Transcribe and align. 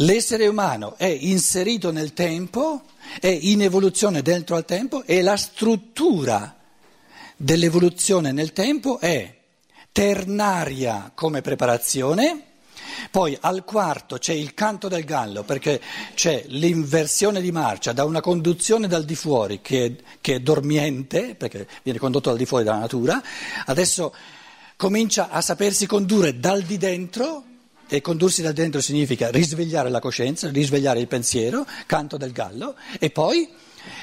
L'essere 0.00 0.46
umano 0.46 0.94
è 0.96 1.06
inserito 1.06 1.90
nel 1.90 2.12
tempo, 2.12 2.82
è 3.18 3.26
in 3.26 3.62
evoluzione 3.62 4.22
dentro 4.22 4.54
al 4.54 4.64
tempo 4.64 5.02
e 5.04 5.22
la 5.22 5.36
struttura 5.36 6.56
dell'evoluzione 7.36 8.30
nel 8.30 8.52
tempo 8.52 9.00
è 9.00 9.36
ternaria 9.90 11.10
come 11.16 11.40
preparazione, 11.40 12.42
poi 13.10 13.36
al 13.40 13.64
quarto 13.64 14.18
c'è 14.18 14.34
il 14.34 14.54
canto 14.54 14.86
del 14.86 15.02
gallo 15.02 15.42
perché 15.42 15.80
c'è 16.14 16.44
l'inversione 16.46 17.40
di 17.40 17.50
marcia 17.50 17.92
da 17.92 18.04
una 18.04 18.20
conduzione 18.20 18.86
dal 18.86 19.04
di 19.04 19.16
fuori 19.16 19.60
che 19.60 19.84
è, 19.84 19.92
che 20.20 20.36
è 20.36 20.40
dormiente, 20.40 21.34
perché 21.34 21.66
viene 21.82 21.98
condotto 21.98 22.28
dal 22.28 22.38
di 22.38 22.46
fuori 22.46 22.62
dalla 22.62 22.78
natura, 22.78 23.20
adesso 23.66 24.14
comincia 24.76 25.28
a 25.30 25.40
sapersi 25.40 25.86
condurre 25.86 26.38
dal 26.38 26.62
di 26.62 26.76
dentro 26.76 27.42
e 27.88 28.00
condursi 28.00 28.42
dal 28.42 28.52
dentro 28.52 28.80
significa 28.80 29.30
risvegliare 29.30 29.90
la 29.90 30.00
coscienza, 30.00 30.50
risvegliare 30.50 31.00
il 31.00 31.08
pensiero, 31.08 31.66
canto 31.86 32.16
del 32.16 32.32
gallo, 32.32 32.76
e 32.98 33.10
poi, 33.10 33.48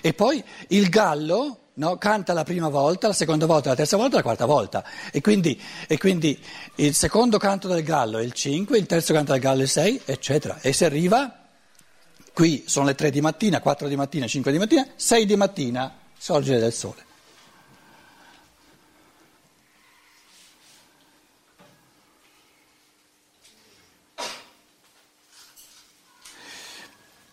e 0.02 0.13
poi 0.13 0.43
il 0.70 0.89
gallo 0.89 1.59
no, 1.76 1.98
canta 1.98 2.34
la 2.34 2.43
prima 2.43 2.70
volta, 2.70 3.07
la 3.07 3.13
seconda 3.13 3.45
volta, 3.45 3.70
la 3.70 3.76
terza 3.76 3.98
volta, 3.98 4.17
la 4.17 4.21
quarta 4.21 4.45
volta. 4.45 4.84
E 5.12 5.21
quindi, 5.21 5.59
e 5.88 5.98
quindi 5.98 6.38
il 6.76 6.93
secondo 6.93 7.38
canto 7.38 7.67
del 7.67 7.84
gallo 7.84 8.17
è 8.17 8.23
il 8.23 8.34
5, 8.34 8.77
il 8.77 8.85
terzo 8.85 9.13
canto 9.13 9.31
del 9.31 9.41
gallo 9.41 9.62
è 9.62 9.63
il 9.63 9.70
6, 9.70 10.02
eccetera. 10.05 10.59
E 10.62 10.73
si 10.73 10.85
arriva, 10.85 11.48
qui 12.34 12.63
sono 12.67 12.88
le 12.88 12.95
3 12.95 13.09
di 13.09 13.21
mattina, 13.21 13.62
4 13.62 13.88
di 13.88 13.95
mattina, 13.95 14.27
5 14.27 14.52
di 14.52 14.57
mattina, 14.57 14.88
6 14.95 15.26
di 15.26 15.35
mattina, 15.35 15.93
sorgere 16.17 16.59
del 16.59 16.73
sole. 16.73 17.04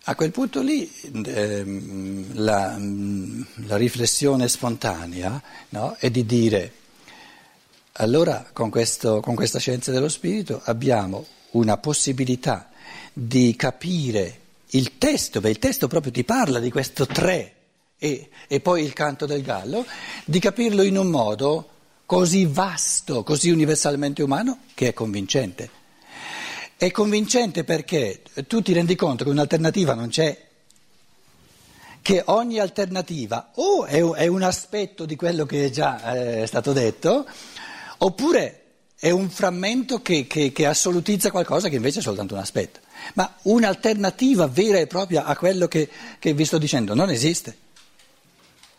A 0.05 0.16
quel 0.16 0.33
punto 0.33 0.60
lì 0.63 0.90
ehm, 1.13 2.35
la, 2.35 2.76
la, 3.66 3.76
riflessione 3.76 4.49
spontanea 4.49 5.40
no, 5.68 5.95
è 5.96 6.10
di 6.10 6.26
dire, 6.26 6.73
allora 7.93 8.49
con, 8.52 8.68
questo, 8.68 9.21
con 9.21 9.37
questa 9.37 9.60
scienza 9.60 9.93
dello 9.93 10.09
spirito 10.09 10.60
abbiamo 10.65 11.24
una 11.52 11.76
possibilità 11.76 12.71
di 13.13 13.54
capire 13.54 14.41
il 14.71 14.99
testo, 14.99 15.41
beh 15.41 15.51
il 15.51 15.60
testo 15.60 15.87
proprio 15.87 16.10
ti 16.10 16.24
parla 16.24 16.59
di 16.59 16.73
questo 16.73 17.07
tre 17.07 17.54
e, 17.96 18.29
e 18.48 18.59
poi 18.59 18.82
il 18.82 18.95
canto 18.95 19.24
del 19.24 19.43
gallo, 19.43 19.87
di 20.24 20.41
capirlo 20.41 20.82
in 20.82 20.98
un 20.98 21.10
modo 21.10 21.69
così 22.07 22.45
vasto, 22.45 23.23
così 23.23 23.51
universalmente 23.51 24.24
umano 24.24 24.63
che 24.74 24.88
è 24.88 24.93
convincente. 24.93 25.80
È 26.83 26.91
convincente 26.91 27.63
perché 27.63 28.23
tu 28.49 28.61
ti 28.61 28.73
rendi 28.73 28.97
conto 28.97 29.23
che 29.23 29.30
un'alternativa 29.30 29.95
non 29.95 30.09
c'è, 30.09 30.37
che 32.02 32.23
ogni 32.27 32.59
alternativa 32.59 33.52
o 33.55 33.85
è, 33.85 34.27
un 34.27 34.43
aspetto 34.43 35.05
di 35.05 35.15
quello 35.15 35.47
che 35.47 35.66
è 35.66 35.71
già 35.71 36.41
eh, 36.41 36.45
stato 36.49 36.73
detto, 36.73 37.25
oppure 37.99 38.63
è 38.99 39.10
un 39.10 39.30
frammento 39.30 40.03
che, 40.03 40.27
che, 40.27 40.51
che 40.51 40.66
assolutizza 40.66 41.30
qualcosa 41.30 41.69
che 41.69 41.77
invece 41.77 42.01
è 42.01 42.03
soltanto 42.03 42.35
un 42.35 42.41
aspetto. 42.41 42.80
Ma 43.15 43.33
un'alternativa 43.43 44.49
vera 44.49 44.79
e 44.79 44.88
propria 44.88 45.25
a 45.25 45.37
quello 45.37 45.69
che, 45.69 45.88
che 46.19 46.35
vi 46.35 46.45
sto 46.45 46.59
dicendo 46.59 46.95
non 46.95 47.10
esiste, 47.10 47.57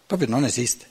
proprio 0.05 0.27
non 0.27 0.43
esiste. 0.43 0.87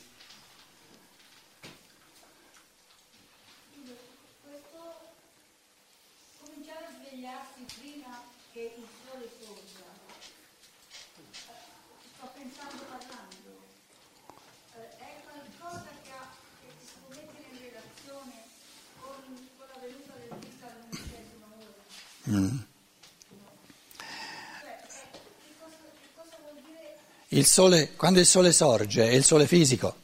Il 27.42 27.48
sole, 27.48 27.90
quando 27.96 28.20
il 28.20 28.26
sole 28.26 28.52
sorge 28.52 29.08
è 29.08 29.14
il 29.14 29.24
sole 29.24 29.48
fisico 29.48 29.96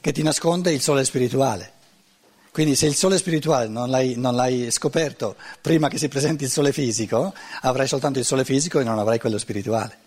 che 0.00 0.12
ti 0.12 0.22
nasconde 0.22 0.72
il 0.72 0.80
sole 0.80 1.04
spirituale. 1.04 1.72
Quindi 2.52 2.74
se 2.74 2.86
il 2.86 2.94
sole 2.94 3.18
spirituale 3.18 3.68
non 3.68 3.90
l'hai, 3.90 4.14
non 4.16 4.34
l'hai, 4.34 4.70
scoperto 4.70 5.36
prima 5.60 5.88
che 5.88 5.98
si 5.98 6.08
presenti 6.08 6.44
il 6.44 6.50
sole 6.50 6.72
fisico, 6.72 7.34
avrai 7.60 7.86
soltanto 7.86 8.18
il 8.18 8.24
sole 8.24 8.46
fisico 8.46 8.80
e 8.80 8.84
non 8.84 8.98
avrai 8.98 9.18
quello 9.18 9.36
spirituale. 9.36 9.98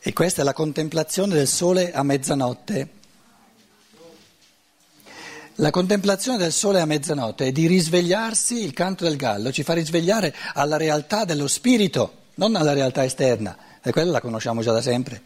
E 0.00 0.14
questa 0.14 0.40
è 0.40 0.44
la 0.44 0.54
contemplazione 0.54 1.34
del 1.34 1.48
sole 1.48 1.92
a 1.92 2.02
mezzanotte. 2.02 2.88
La 5.56 5.70
contemplazione 5.70 6.38
del 6.38 6.52
sole 6.52 6.80
a 6.80 6.86
mezzanotte 6.86 7.48
è 7.48 7.52
di 7.52 7.66
risvegliarsi, 7.66 8.64
il 8.64 8.72
canto 8.72 9.04
del 9.04 9.16
gallo 9.16 9.52
ci 9.52 9.64
fa 9.64 9.74
risvegliare 9.74 10.34
alla 10.54 10.78
realtà 10.78 11.26
dello 11.26 11.46
spirito, 11.46 12.20
non 12.36 12.56
alla 12.56 12.72
realtà 12.72 13.04
esterna, 13.04 13.54
e 13.82 13.90
quella 13.90 14.12
la 14.12 14.20
conosciamo 14.20 14.62
già 14.62 14.72
da 14.72 14.82
sempre. 14.82 15.22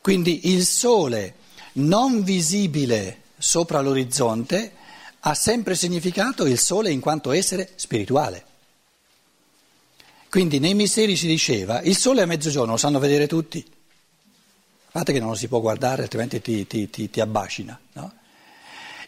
Quindi 0.00 0.50
il 0.50 0.64
sole 0.64 1.34
non 1.74 2.24
visibile 2.24 3.22
sopra 3.38 3.80
l'orizzonte 3.80 4.72
ha 5.20 5.34
sempre 5.34 5.74
significato 5.74 6.46
il 6.46 6.58
sole 6.58 6.90
in 6.90 7.00
quanto 7.00 7.30
essere 7.30 7.70
spirituale. 7.76 8.44
Quindi 10.28 10.58
nei 10.58 10.74
misteri 10.74 11.14
si 11.14 11.26
diceva 11.26 11.82
il 11.82 11.96
sole 11.96 12.22
a 12.22 12.26
mezzogiorno 12.26 12.72
lo 12.72 12.78
sanno 12.78 12.98
vedere 12.98 13.26
tutti. 13.26 13.64
A 13.64 14.90
parte 14.90 15.12
che 15.12 15.20
non 15.20 15.28
lo 15.28 15.34
si 15.34 15.46
può 15.46 15.60
guardare, 15.60 16.02
altrimenti 16.02 16.40
ti, 16.40 16.66
ti, 16.66 16.90
ti, 16.90 17.08
ti 17.08 17.20
abbascina. 17.20 17.78
No? 17.92 18.12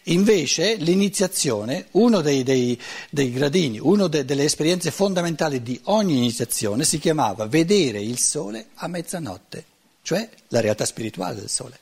Invece 0.07 0.75
l'iniziazione, 0.75 1.87
uno 1.91 2.21
dei, 2.21 2.43
dei, 2.43 2.79
dei 3.09 3.31
gradini, 3.31 3.79
una 3.79 4.07
de, 4.07 4.23
delle 4.23 4.43
esperienze 4.43 4.91
fondamentali 4.91 5.63
di 5.63 5.79
ogni 5.85 6.17
iniziazione 6.17 6.83
si 6.83 6.99
chiamava 6.99 7.47
vedere 7.47 7.99
il 8.01 8.19
sole 8.19 8.67
a 8.75 8.87
mezzanotte, 8.87 9.65
cioè 10.03 10.29
la 10.49 10.59
realtà 10.59 10.85
spirituale 10.85 11.35
del 11.35 11.49
sole. 11.49 11.79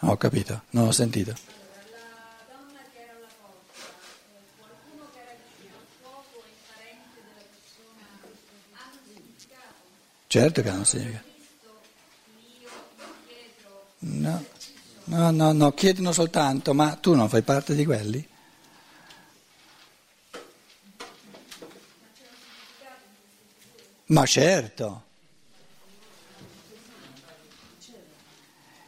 Ho 0.00 0.16
capito, 0.16 0.62
non 0.70 0.86
ho 0.86 0.92
sentito. 0.92 1.34
Certo 10.36 10.60
che 10.60 10.68
hanno 10.68 10.84
significato. 10.84 11.24
No, 14.00 14.44
no, 15.04 15.30
no, 15.30 15.52
no, 15.52 15.72
chiedono 15.72 16.12
soltanto, 16.12 16.74
ma 16.74 16.94
tu 16.96 17.14
non 17.14 17.30
fai 17.30 17.40
parte 17.40 17.74
di 17.74 17.86
quelli? 17.86 18.28
Ma 24.08 24.26
certo. 24.26 25.04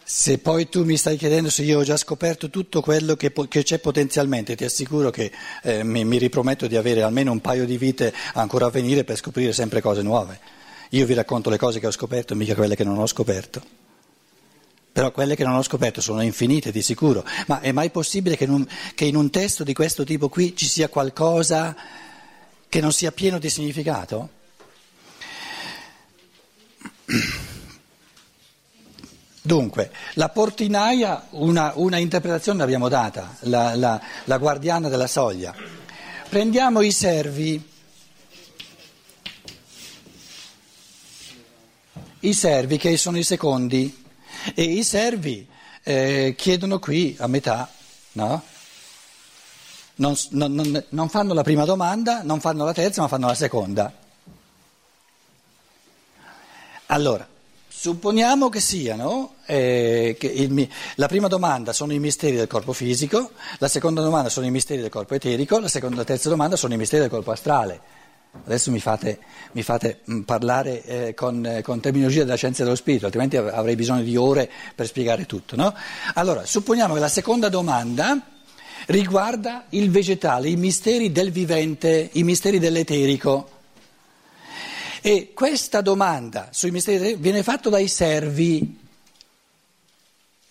Se 0.04 0.36
poi 0.40 0.68
tu 0.68 0.84
mi 0.84 0.98
stai 0.98 1.16
chiedendo 1.16 1.48
se 1.48 1.62
io 1.62 1.78
ho 1.78 1.82
già 1.82 1.96
scoperto 1.96 2.50
tutto 2.50 2.82
quello 2.82 3.16
che, 3.16 3.32
che 3.48 3.62
c'è 3.62 3.78
potenzialmente, 3.78 4.54
ti 4.54 4.64
assicuro 4.64 5.08
che 5.08 5.32
eh, 5.62 5.82
mi, 5.82 6.04
mi, 6.04 6.18
riprometto 6.18 6.66
di 6.66 6.76
avere 6.76 7.00
almeno 7.00 7.32
un 7.32 7.40
paio 7.40 7.64
di 7.64 7.78
vite 7.78 8.12
ancora 8.34 8.66
a 8.66 8.70
venire 8.70 9.04
per 9.04 9.16
scoprire 9.16 9.54
sempre 9.54 9.80
cose 9.80 10.02
nuove. 10.02 10.57
Io 10.90 11.06
vi 11.06 11.14
racconto 11.14 11.50
le 11.50 11.58
cose 11.58 11.80
che 11.80 11.86
ho 11.86 11.90
scoperto, 11.90 12.34
mica 12.34 12.54
quelle 12.54 12.74
che 12.74 12.84
non 12.84 12.98
ho 12.98 13.06
scoperto. 13.06 13.62
Però 14.90 15.12
quelle 15.12 15.36
che 15.36 15.44
non 15.44 15.54
ho 15.54 15.62
scoperto 15.62 16.00
sono 16.00 16.22
infinite 16.22 16.72
di 16.72 16.82
sicuro. 16.82 17.24
Ma 17.46 17.60
è 17.60 17.72
mai 17.72 17.90
possibile 17.90 18.36
che 18.36 18.44
in 18.44 18.50
un, 18.50 18.66
che 18.94 19.04
in 19.04 19.16
un 19.16 19.30
testo 19.30 19.62
di 19.62 19.74
questo 19.74 20.02
tipo 20.04 20.28
qui 20.28 20.56
ci 20.56 20.66
sia 20.66 20.88
qualcosa 20.88 21.76
che 22.68 22.80
non 22.80 22.92
sia 22.92 23.12
pieno 23.12 23.38
di 23.38 23.50
significato? 23.50 24.30
Dunque, 29.42 29.92
la 30.14 30.28
portinaia, 30.30 31.26
una, 31.30 31.72
una 31.76 31.98
interpretazione 31.98 32.58
l'abbiamo 32.58 32.88
data, 32.88 33.36
la, 33.40 33.74
la, 33.76 34.00
la 34.24 34.36
guardiana 34.38 34.88
della 34.88 35.06
soglia. 35.06 35.54
Prendiamo 36.28 36.82
i 36.82 36.92
servi, 36.92 37.67
i 42.20 42.34
servi 42.34 42.76
che 42.78 42.96
sono 42.96 43.18
i 43.18 43.24
secondi, 43.24 44.04
e 44.54 44.62
i 44.62 44.84
servi 44.84 45.46
eh, 45.82 46.34
chiedono 46.36 46.78
qui 46.78 47.16
a 47.18 47.26
metà, 47.26 47.70
no? 48.12 48.42
Non, 49.96 50.14
non, 50.30 50.52
non, 50.52 50.84
non 50.90 51.08
fanno 51.08 51.34
la 51.34 51.42
prima 51.42 51.64
domanda, 51.64 52.22
non 52.22 52.40
fanno 52.40 52.64
la 52.64 52.72
terza, 52.72 53.00
ma 53.00 53.08
fanno 53.08 53.26
la 53.26 53.34
seconda. 53.34 53.92
Allora, 56.86 57.26
supponiamo 57.66 58.48
che 58.48 58.60
siano, 58.60 59.34
eh, 59.46 60.16
che 60.18 60.26
il, 60.26 60.68
la 60.94 61.08
prima 61.08 61.28
domanda 61.28 61.72
sono 61.72 61.92
i 61.92 61.98
misteri 61.98 62.36
del 62.36 62.46
corpo 62.46 62.72
fisico, 62.72 63.32
la 63.58 63.68
seconda 63.68 64.00
domanda 64.00 64.28
sono 64.28 64.46
i 64.46 64.50
misteri 64.50 64.80
del 64.80 64.90
corpo 64.90 65.14
eterico, 65.14 65.58
la, 65.58 65.68
seconda, 65.68 65.96
la 65.96 66.04
terza 66.04 66.28
domanda 66.28 66.56
sono 66.56 66.74
i 66.74 66.76
misteri 66.76 67.02
del 67.02 67.10
corpo 67.10 67.32
astrale. 67.32 67.97
Adesso 68.44 68.70
mi 68.70 68.80
fate, 68.80 69.18
mi 69.52 69.62
fate 69.62 70.00
mm, 70.10 70.20
parlare 70.20 70.84
eh, 70.84 71.14
con, 71.14 71.44
eh, 71.44 71.62
con, 71.62 71.80
terminologia 71.80 72.24
della 72.24 72.36
scienza 72.36 72.62
dello 72.62 72.76
spirito, 72.76 73.06
altrimenti 73.06 73.36
avrei 73.36 73.74
bisogno 73.74 74.02
di 74.02 74.16
ore 74.16 74.50
per 74.74 74.86
spiegare 74.86 75.26
tutto. 75.26 75.56
No? 75.56 75.74
Allora, 76.14 76.44
supponiamo 76.44 76.94
che 76.94 77.00
la 77.00 77.08
seconda 77.08 77.48
domanda 77.48 78.20
riguarda 78.86 79.66
il 79.70 79.90
vegetale, 79.90 80.48
i 80.48 80.56
misteri 80.56 81.12
del 81.12 81.30
vivente, 81.30 82.10
i 82.12 82.22
misteri 82.22 82.58
dell'eterico. 82.58 83.56
E 85.00 85.32
questa 85.32 85.80
domanda 85.80 86.48
sui 86.50 86.70
misteri 86.70 87.16
viene 87.16 87.42
fatta 87.42 87.68
dai 87.68 87.88
servi. 87.88 88.86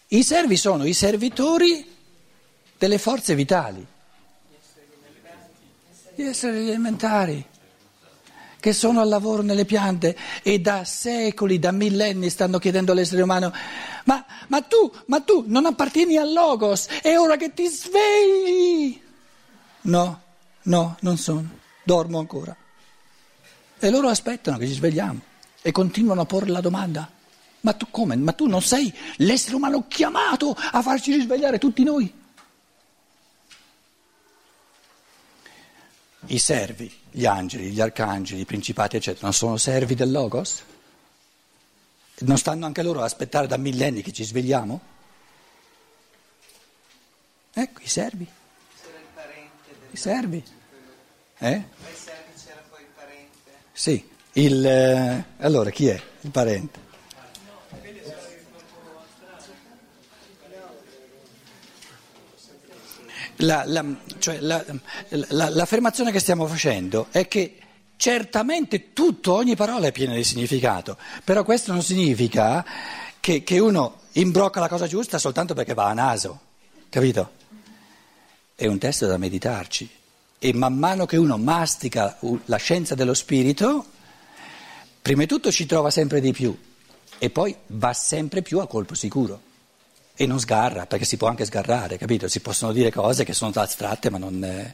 I 0.09 0.23
servi 0.23 0.56
sono 0.56 0.85
i 0.85 0.94
servitori 0.94 1.95
delle 2.77 2.97
forze 2.97 3.35
vitali, 3.35 3.85
gli 6.15 6.21
esseri 6.23 6.69
elementari 6.69 7.45
che 8.68 8.74
sono 8.74 9.00
al 9.00 9.08
lavoro 9.08 9.44
nelle 9.44 9.64
piante 9.64 10.14
e 10.44 10.60
da 10.60 10.84
secoli, 10.84 11.58
da 11.58 11.72
millenni 11.72 12.30
stanno 12.30 12.60
chiedendo 12.60 12.92
all'essere 12.92 13.22
umano, 13.22 13.54
ma, 14.04 14.25
ma 14.50 14.60
tu, 14.60 14.92
ma 15.06 15.22
tu 15.22 15.46
non 15.48 15.66
appartieni 15.66 16.18
al 16.18 16.34
Logos, 16.34 16.88
è 17.02 17.18
ora 17.18 17.38
che 17.38 17.54
ti 17.54 17.66
svegli. 17.68 19.02
No, 19.84 20.22
no, 20.64 20.98
non 21.00 21.18
sono, 21.18 21.50
dormo 21.81 22.19
ancora. 22.19 22.54
E 23.80 23.90
loro 23.90 24.10
aspettano 24.10 24.58
che 24.58 24.68
ci 24.68 24.74
svegliamo 24.74 25.22
e 25.62 25.72
continuano 25.72 26.19
a 26.19 26.25
porre 26.25 26.50
la 26.50 26.60
domanda. 26.60 27.10
Ma 27.62 27.72
tu 27.72 27.88
come? 27.90 28.18
Ma 28.18 28.34
tu 28.34 28.48
non 28.48 28.62
sei 28.62 28.94
l'essere 29.18 29.56
umano 29.56 29.86
chiamato 29.88 30.54
a 30.72 30.81
farci 30.81 31.14
risvegliare 31.14 31.58
tutti 31.58 31.84
noi? 31.84 32.17
I 36.27 36.39
servi, 36.39 36.94
gli 37.09 37.25
angeli, 37.25 37.71
gli 37.71 37.79
arcangeli, 37.79 38.41
i 38.41 38.45
principati, 38.45 38.97
eccetera, 38.97 39.24
non 39.24 39.33
sono 39.33 39.57
servi 39.57 39.95
del 39.95 40.12
Logos? 40.12 40.63
Non 42.19 42.38
stanno 42.38 42.65
anche 42.65 42.83
loro 42.83 43.00
ad 43.00 43.06
aspettare 43.06 43.47
da 43.47 43.57
millenni 43.57 44.01
che 44.01 44.12
ci 44.12 44.24
svegliamo? 44.24 44.81
Ecco, 47.53 47.81
i 47.81 47.88
servi. 47.88 48.27
I 49.91 49.97
servi. 49.97 50.44
Eh? 51.38 51.63
Sì, 53.71 54.09
il, 54.33 54.65
eh, 54.65 55.23
allora 55.38 55.69
chi 55.69 55.88
è 55.88 56.01
il 56.21 56.31
parente? 56.31 56.87
La, 63.42 63.63
la, 63.66 63.86
cioè 64.18 64.39
la, 64.39 64.63
l'affermazione 65.10 66.12
che 66.12 66.19
stiamo 66.19 66.48
facendo 66.48 67.07
è 67.12 67.28
che 67.28 67.57
certamente 67.98 68.94
tutto, 68.94 69.34
ogni 69.34 69.56
parola 69.56 69.88
è 69.88 69.92
piena 69.92 70.13
di 70.13 70.24
significato, 70.24 70.98
però 71.24 71.44
questo 71.44 71.72
non 71.72 71.81
significa 71.81 72.66
che, 73.19 73.44
che 73.44 73.60
uno 73.60 74.01
imbrocca 74.13 74.60
la 74.60 74.68
cosa 74.68 74.88
giusta 74.88 75.18
soltanto 75.18 75.54
perché 75.54 75.74
va 75.74 75.88
a 75.88 75.94
naso, 75.94 76.39
capito? 76.89 77.31
È 78.56 78.66
un 78.66 78.78
testo 78.78 79.06
da 79.06 79.18
meditarci 79.18 79.90
e 80.40 80.54
man 80.54 80.75
mano 80.75 81.06
che 81.06 81.18
uno 81.18 81.38
mastica 81.38 82.18
la 82.45 82.57
scienza 82.57 82.95
dello 82.95 83.13
spirito, 83.13 83.86
prima 85.01 85.22
di 85.22 85.28
tutto 85.28 85.51
ci 85.51 85.66
trova 85.66 85.90
sempre 85.90 86.22
di 86.22 86.31
più 86.31 86.57
e 87.18 87.30
poi 87.30 87.56
va 87.68 87.94
sempre 87.94 88.42
più 88.42 88.60
a 88.60 88.68
colpo 88.68 88.94
sicuro 88.94 89.42
e 90.19 90.25
non 90.25 90.40
sgarra, 90.40 90.88
perché 90.88 91.06
si 91.06 91.16
può 91.16 91.28
anche 91.28 91.46
sgarrare, 91.46 91.98
capito? 91.98 92.28
Si 92.28 92.40
possono 92.40 92.74
dire 92.74 92.92
cose 92.92 93.24
che 93.24 93.34
sono 93.34 93.52
astratte 93.54 94.10
ma 94.10 94.18
non... 94.18 94.74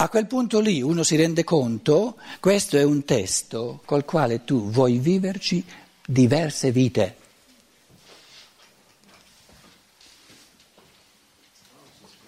A 0.00 0.08
quel 0.08 0.26
punto 0.26 0.60
lì 0.60 0.80
uno 0.80 1.02
si 1.02 1.16
rende 1.16 1.44
conto, 1.44 2.16
questo 2.40 2.78
è 2.78 2.82
un 2.82 3.04
testo 3.04 3.82
col 3.84 4.04
quale 4.04 4.44
tu 4.44 4.70
vuoi 4.70 4.98
viverci 4.98 5.62
diverse 6.06 6.70
vite. 6.70 7.16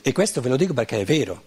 E 0.02 0.12
questo 0.12 0.40
ve 0.42 0.48
lo 0.48 0.56
dico 0.56 0.74
perché 0.74 1.00
è 1.00 1.04
vero. 1.04 1.44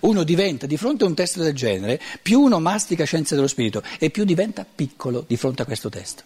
Uno 0.00 0.22
diventa 0.22 0.66
di 0.66 0.76
fronte 0.76 1.04
a 1.04 1.06
un 1.06 1.14
testo 1.14 1.42
del 1.42 1.54
genere, 1.54 2.00
più 2.20 2.40
uno 2.40 2.58
mastica 2.58 3.04
scienze 3.04 3.34
dello 3.34 3.46
spirito 3.46 3.82
e 3.98 4.10
più 4.10 4.24
diventa 4.24 4.66
piccolo 4.66 5.24
di 5.26 5.36
fronte 5.36 5.62
a 5.62 5.66
questo 5.66 5.88
testo. 5.88 6.24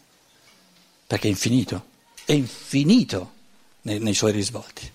Perché 1.07 1.29
è 1.29 1.31
infinito, 1.31 1.85
è 2.25 2.33
infinito 2.33 3.34
nei, 3.85 3.99
nei 3.99 4.15
suoi 4.15 4.33
risvolti. 4.33 4.91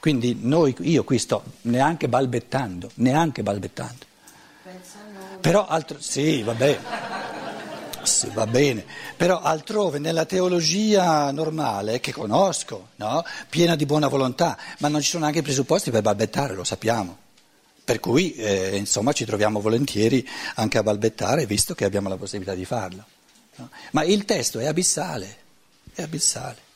Quindi 0.00 0.38
noi, 0.40 0.74
io 0.80 1.04
qui 1.04 1.18
sto 1.18 1.44
neanche 1.62 2.08
balbettando, 2.08 2.90
neanche 2.94 3.42
balbettando. 3.42 4.10
Però 5.40 5.66
altro, 5.66 5.98
sì, 6.00 6.42
va 6.42 6.54
bene. 6.54 7.10
Sì, 8.02 8.28
va 8.32 8.48
bene, 8.48 8.84
però 9.16 9.40
altrove 9.40 10.00
nella 10.00 10.24
teologia 10.24 11.30
normale, 11.30 12.00
che 12.00 12.12
conosco, 12.12 12.88
no? 12.96 13.24
piena 13.48 13.76
di 13.76 13.86
buona 13.86 14.08
volontà, 14.08 14.58
ma 14.78 14.88
non 14.88 15.00
ci 15.00 15.10
sono 15.10 15.24
anche 15.24 15.38
i 15.38 15.42
presupposti 15.42 15.92
per 15.92 16.02
balbettare, 16.02 16.54
lo 16.54 16.64
sappiamo. 16.64 17.16
Per 17.84 18.00
cui 18.00 18.34
eh, 18.34 18.76
insomma 18.76 19.12
ci 19.12 19.24
troviamo 19.24 19.60
volentieri 19.60 20.28
anche 20.56 20.78
a 20.78 20.82
balbettare, 20.82 21.46
visto 21.46 21.74
che 21.74 21.84
abbiamo 21.84 22.08
la 22.08 22.16
possibilità 22.16 22.54
di 22.56 22.64
farlo. 22.64 23.04
No? 23.56 23.70
Ma 23.92 24.02
il 24.02 24.24
testo 24.24 24.58
è 24.58 24.66
abissale, 24.66 25.36
è 25.94 26.02
abissale. 26.02 26.70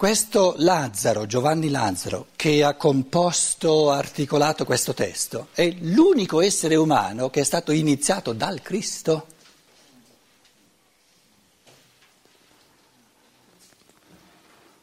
Questo 0.00 0.54
Lazzaro, 0.56 1.26
Giovanni 1.26 1.68
Lazzaro, 1.68 2.28
che 2.34 2.64
ha 2.64 2.72
composto, 2.72 3.90
articolato 3.90 4.64
questo 4.64 4.94
testo, 4.94 5.48
è 5.52 5.68
l'unico 5.80 6.40
essere 6.40 6.74
umano 6.74 7.28
che 7.28 7.40
è 7.40 7.44
stato 7.44 7.70
iniziato 7.70 8.32
dal 8.32 8.62
Cristo. 8.62 9.26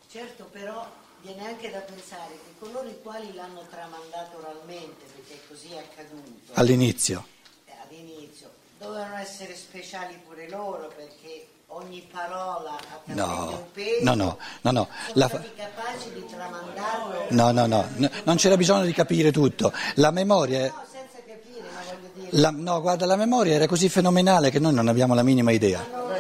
Certo, 0.08 0.44
però 0.52 0.88
viene 1.24 1.48
anche 1.48 1.72
da 1.72 1.80
pensare 1.80 2.34
che 2.34 2.54
coloro 2.60 2.88
i 2.88 3.02
quali 3.02 3.34
l'hanno 3.34 3.66
tramandato 3.72 4.38
oralmente, 4.38 5.04
perché 5.16 5.42
così 5.48 5.72
è 5.72 5.80
accaduto. 5.80 6.52
All'inizio. 6.54 7.26
Eh, 7.66 7.74
all'inizio, 7.90 8.52
dovevano 8.78 9.16
essere 9.16 9.56
speciali 9.56 10.22
pure 10.24 10.48
loro 10.48 10.92
perché 10.96 11.48
ogni 11.68 12.08
parola 12.12 12.72
a 12.72 13.02
no, 13.06 13.50
un 13.50 13.64
peso. 13.74 14.04
No, 14.04 14.14
no, 14.16 14.38
no, 14.62 14.72
no. 14.72 14.88
Stati 15.14 15.50
capaci 15.56 16.14
di 16.14 16.26
tramandarlo. 16.26 17.26
No, 17.30 17.52
no, 17.52 17.66
no, 17.66 17.88
no, 17.96 18.10
non 18.24 18.36
c'era 18.38 18.56
bisogno 18.56 18.86
di 18.86 18.94
capire 18.94 19.32
tutto. 19.32 19.72
La 19.96 20.12
memoria. 20.12 20.62
No, 20.68 20.84
senza 20.90 21.18
capire, 21.26 21.62
ma 21.74 21.82
voglio 21.84 22.10
dire. 22.14 22.30
La, 22.40 22.52
no, 22.52 22.82
guarda, 22.82 23.06
la 23.06 23.16
memoria 23.16 23.56
era 23.56 23.68
così 23.68 23.90
fenomenale 23.90 24.50
che 24.50 24.60
noi 24.60 24.74
non 24.74 24.88
abbiamo 24.88 25.14
la 25.14 25.24
minima 25.24 25.52
idea. 25.52 25.86
Hanno 25.92 26.14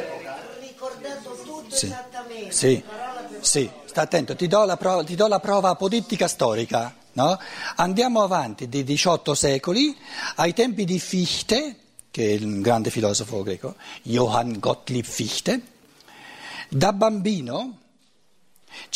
ricordato 0.59 1.35
tutto 1.43 1.75
Sì. 1.75 1.85
esattamente. 1.85 2.51
Sì, 2.51 2.83
sì, 3.39 3.69
sta 3.85 4.01
attento, 4.01 4.35
ti 4.35 4.47
do 4.47 4.65
la 4.65 4.77
prova, 4.77 5.03
ti 5.03 5.15
do 5.15 5.27
la 5.27 5.39
prova 5.39 5.69
apodittica 5.69 6.27
storica. 6.27 6.93
No? 7.13 7.39
Andiamo 7.77 8.21
avanti 8.21 8.69
di 8.69 8.83
18 8.83 9.33
secoli, 9.33 9.97
ai 10.35 10.53
tempi 10.53 10.85
di 10.85 10.99
Fichte, 10.99 11.75
che 12.17 12.29
è 12.29 12.31
il 12.31 12.61
grande 12.61 12.89
filosofo 12.89 13.43
greco, 13.43 13.75
Johann 14.01 14.57
Gottlieb 14.57 15.05
Fichte, 15.05 15.61
da 16.67 16.91
bambino 16.91 17.77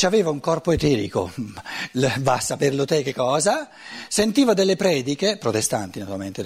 aveva 0.01 0.32
un 0.32 0.40
corpo 0.40 0.72
eterico, 0.72 1.32
va 2.18 2.34
a 2.34 2.40
saperlo 2.40 2.86
te 2.86 3.04
che 3.04 3.13
cosa, 3.13 3.70
sentiva 4.08 4.56
delle 4.56 4.75
prediche, 4.75 5.38
protestanti 5.38 6.00
naturalmente, 6.00 6.42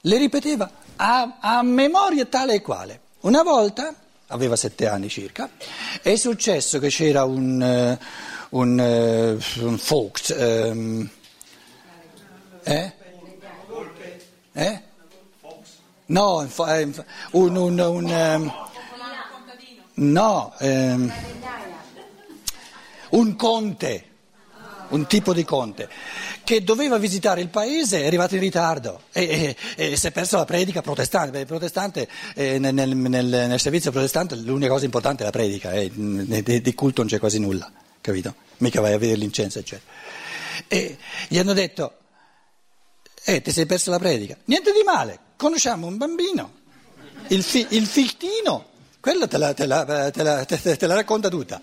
le 0.00 0.16
ripeteva 0.18 0.68
a, 0.96 1.38
a 1.40 1.62
memoria 1.62 2.26
tale 2.26 2.54
e 2.54 2.60
quale. 2.60 3.00
Una 3.20 3.44
volta, 3.44 3.94
aveva 4.26 4.56
sette 4.56 4.88
anni 4.88 5.08
circa, 5.08 5.48
è 6.02 6.16
successo 6.16 6.80
che 6.80 6.88
c'era 6.88 7.22
un, 7.22 7.62
eh, 7.62 7.98
un, 8.50 8.80
eh, 8.80 9.38
un 9.60 9.80
Vogt, 9.80 10.34
ehm, 10.36 11.08
eh? 12.64 13.00
Eh? 14.52 14.82
No, 16.06 16.42
eh, 16.42 16.88
un, 17.32 17.56
un, 17.56 17.78
un, 17.78 18.08
ehm, 18.10 18.52
no, 19.94 20.54
ehm, 20.58 21.12
un 23.10 23.36
conte, 23.36 24.04
un 24.88 25.06
tipo 25.06 25.32
di 25.32 25.44
conte, 25.44 25.88
che 26.44 26.62
doveva 26.62 26.98
visitare 26.98 27.40
il 27.40 27.48
paese, 27.48 28.02
è 28.02 28.06
arrivato 28.06 28.34
in 28.34 28.40
ritardo 28.40 29.02
e, 29.12 29.56
e- 29.76 29.90
e 29.92 29.96
si 29.96 30.06
è 30.08 30.10
perso 30.10 30.36
la 30.36 30.44
predica 30.44 30.82
protestante. 30.82 31.38
Il 31.38 31.46
protestante, 31.46 32.08
eh, 32.34 32.58
nel, 32.58 32.74
nel- 32.74 32.94
nel- 32.96 33.24
nel 33.26 33.60
servizio 33.60 33.90
protestante 33.90 34.34
l'unica 34.36 34.72
cosa 34.72 34.84
importante 34.84 35.22
è 35.22 35.24
la 35.26 35.32
predica, 35.32 35.72
eh, 35.72 35.90
di, 35.94 36.60
di 36.60 36.74
culto 36.74 37.00
non 37.00 37.10
c'è 37.10 37.18
quasi 37.18 37.38
nulla, 37.38 37.70
capito? 38.02 38.34
Mica 38.58 38.80
vai 38.82 38.92
a 38.92 38.98
vedere 38.98 39.18
l'incenso, 39.18 39.60
eccetera. 39.60 39.90
E 40.68 40.98
gli 41.28 41.38
hanno 41.38 41.54
detto, 41.54 41.96
eh, 43.24 43.40
ti 43.40 43.52
sei 43.52 43.66
perso 43.66 43.90
la 43.90 43.98
predica. 43.98 44.36
Niente 44.46 44.72
di 44.72 44.82
male, 44.84 45.18
conosciamo 45.36 45.86
un 45.86 45.96
bambino 45.96 46.60
Il, 47.28 47.42
fi, 47.42 47.66
il 47.70 47.86
fichtino, 47.86 48.66
quello 49.00 49.26
te 49.28 49.38
la, 49.38 49.54
te, 49.54 49.66
la, 49.66 50.10
te, 50.10 50.22
la, 50.22 50.44
te 50.44 50.86
la, 50.86 50.94
racconta 50.94 51.28
tutta. 51.28 51.60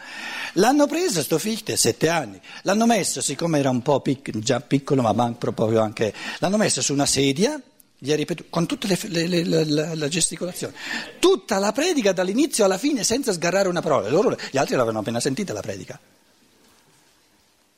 L'hanno 0.53 0.87
preso 0.87 1.21
sto 1.21 1.37
fichte, 1.37 1.77
sette 1.77 2.09
anni, 2.09 2.39
l'hanno 2.63 2.85
messo, 2.85 3.21
siccome 3.21 3.59
era 3.59 3.69
un 3.69 3.81
po' 3.81 4.01
pic, 4.01 4.37
già 4.39 4.59
piccolo 4.61 5.01
ma 5.01 5.33
proprio 5.33 5.81
anche, 5.81 6.13
l'hanno 6.39 6.57
messo 6.57 6.81
su 6.81 6.93
una 6.93 7.05
sedia, 7.05 7.61
gli 8.01 8.11
ha 8.13 8.15
ripetuto, 8.15 8.49
con 8.49 8.65
tutta 8.65 8.87
la, 8.87 10.07
gesticolazione, 10.07 10.73
tutta 11.19 11.59
la 11.59 11.73
predica 11.73 12.13
dall'inizio 12.13 12.63
alla 12.63 12.77
fine 12.77 13.03
senza 13.03 13.33
sgarrare 13.33 13.67
una 13.67 13.81
parola. 13.81 14.09
Loro, 14.09 14.37
gli 14.51 14.57
altri 14.57 14.75
l'avevano 14.75 14.99
appena 14.99 15.19
sentita 15.19 15.51
la 15.51 15.59
predica. 15.59 15.99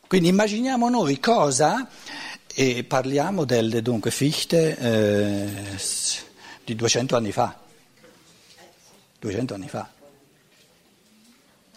Quindi 0.08 0.28
immaginiamo 0.28 0.90
noi 0.90 1.20
cosa, 1.20 1.90
e 2.54 2.84
parliamo 2.84 3.46
del, 3.46 3.82
dunque, 3.82 4.12
Fichte 4.12 4.78
eh, 4.78 5.78
di 6.64 6.76
200 6.76 7.16
anni 7.16 7.32
fa. 7.32 7.58
200 9.20 9.54
anni 9.54 9.68
fa. 9.68 9.90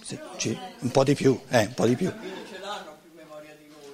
Sì, 0.02 0.19
sì, 0.37 0.59
un 0.81 0.90
po' 0.90 1.04
di 1.04 1.14
più, 1.14 1.38
eh, 1.49 1.66
un 1.66 1.75
po' 1.75 1.87
di 1.87 1.97
più. 1.97 2.12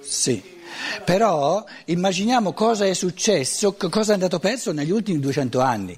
Sì. 0.01 0.59
Però 1.05 1.63
immaginiamo 1.85 2.53
cosa 2.53 2.85
è 2.85 2.93
successo, 2.93 3.73
cosa 3.73 4.11
è 4.11 4.13
andato 4.15 4.39
perso 4.39 4.71
negli 4.71 4.91
ultimi 4.91 5.19
200 5.19 5.59
anni. 5.59 5.97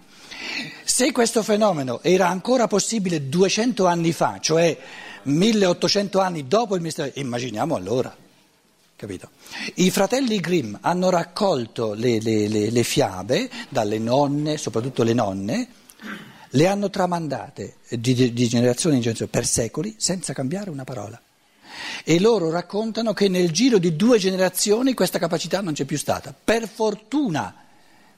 Se 0.83 1.11
questo 1.11 1.41
fenomeno 1.41 2.01
era 2.03 2.27
ancora 2.27 2.67
possibile 2.67 3.27
200 3.27 3.87
anni 3.87 4.11
fa, 4.11 4.37
cioè 4.39 4.77
1800 5.23 6.19
anni 6.19 6.47
dopo 6.47 6.75
il 6.75 6.81
mistero, 6.81 7.11
immaginiamo 7.15 7.75
allora. 7.75 8.15
Capito? 8.95 9.31
I 9.75 9.91
fratelli 9.91 10.39
Grimm 10.39 10.75
hanno 10.81 11.09
raccolto 11.09 11.93
le, 11.93 12.19
le, 12.19 12.47
le, 12.47 12.69
le 12.69 12.83
fiabe 12.83 13.49
dalle 13.69 13.99
nonne, 13.99 14.57
soprattutto 14.57 15.03
le 15.03 15.13
nonne, 15.13 15.67
le 16.49 16.67
hanno 16.67 16.89
tramandate 16.89 17.77
di, 17.89 18.33
di 18.33 18.47
generazione 18.47 18.95
in 18.95 19.01
generazione 19.01 19.31
per 19.31 19.45
secoli 19.45 19.95
senza 19.97 20.33
cambiare 20.33 20.69
una 20.69 20.83
parola. 20.83 21.19
E 22.03 22.19
loro 22.19 22.49
raccontano 22.49 23.13
che 23.13 23.27
nel 23.27 23.51
giro 23.51 23.79
di 23.79 23.95
due 23.95 24.19
generazioni 24.19 24.93
questa 24.93 25.19
capacità 25.19 25.61
non 25.61 25.73
c'è 25.73 25.85
più 25.85 25.97
stata. 25.97 26.33
Per 26.33 26.67
fortuna. 26.67 27.62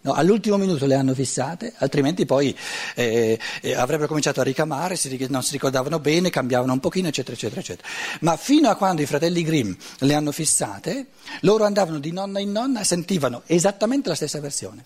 No, 0.06 0.14
all'ultimo 0.14 0.58
minuto 0.58 0.86
le 0.86 0.94
hanno 0.94 1.16
fissate, 1.16 1.74
altrimenti 1.78 2.28
poi 2.28 2.56
eh, 2.94 3.40
eh, 3.62 3.74
avrebbero 3.74 4.08
cominciato 4.08 4.40
a 4.40 4.44
ricamare, 4.44 4.96
si, 4.96 5.26
non 5.32 5.42
si 5.42 5.54
ricordavano 5.54 5.98
bene, 5.98 6.30
cambiavano 6.30 6.74
un 6.74 6.80
pochino, 6.80 7.08
eccetera, 7.08 7.36
eccetera, 7.36 7.60
eccetera. 7.60 7.88
Ma 8.20 8.38
fino 8.38 8.70
a 8.70 8.76
quando 8.76 9.02
i 9.02 9.08
fratelli 9.08 9.42
Grimm 9.42 9.74
le 10.02 10.14
hanno 10.14 10.32
fissate, 10.32 11.08
loro 11.42 11.64
andavano 11.64 11.98
di 11.98 12.12
nonna 12.12 12.40
in 12.40 12.52
nonna 12.52 12.82
e 12.82 12.84
sentivano 12.84 13.42
esattamente 13.48 14.08
la 14.08 14.16
stessa 14.16 14.40
versione 14.40 14.86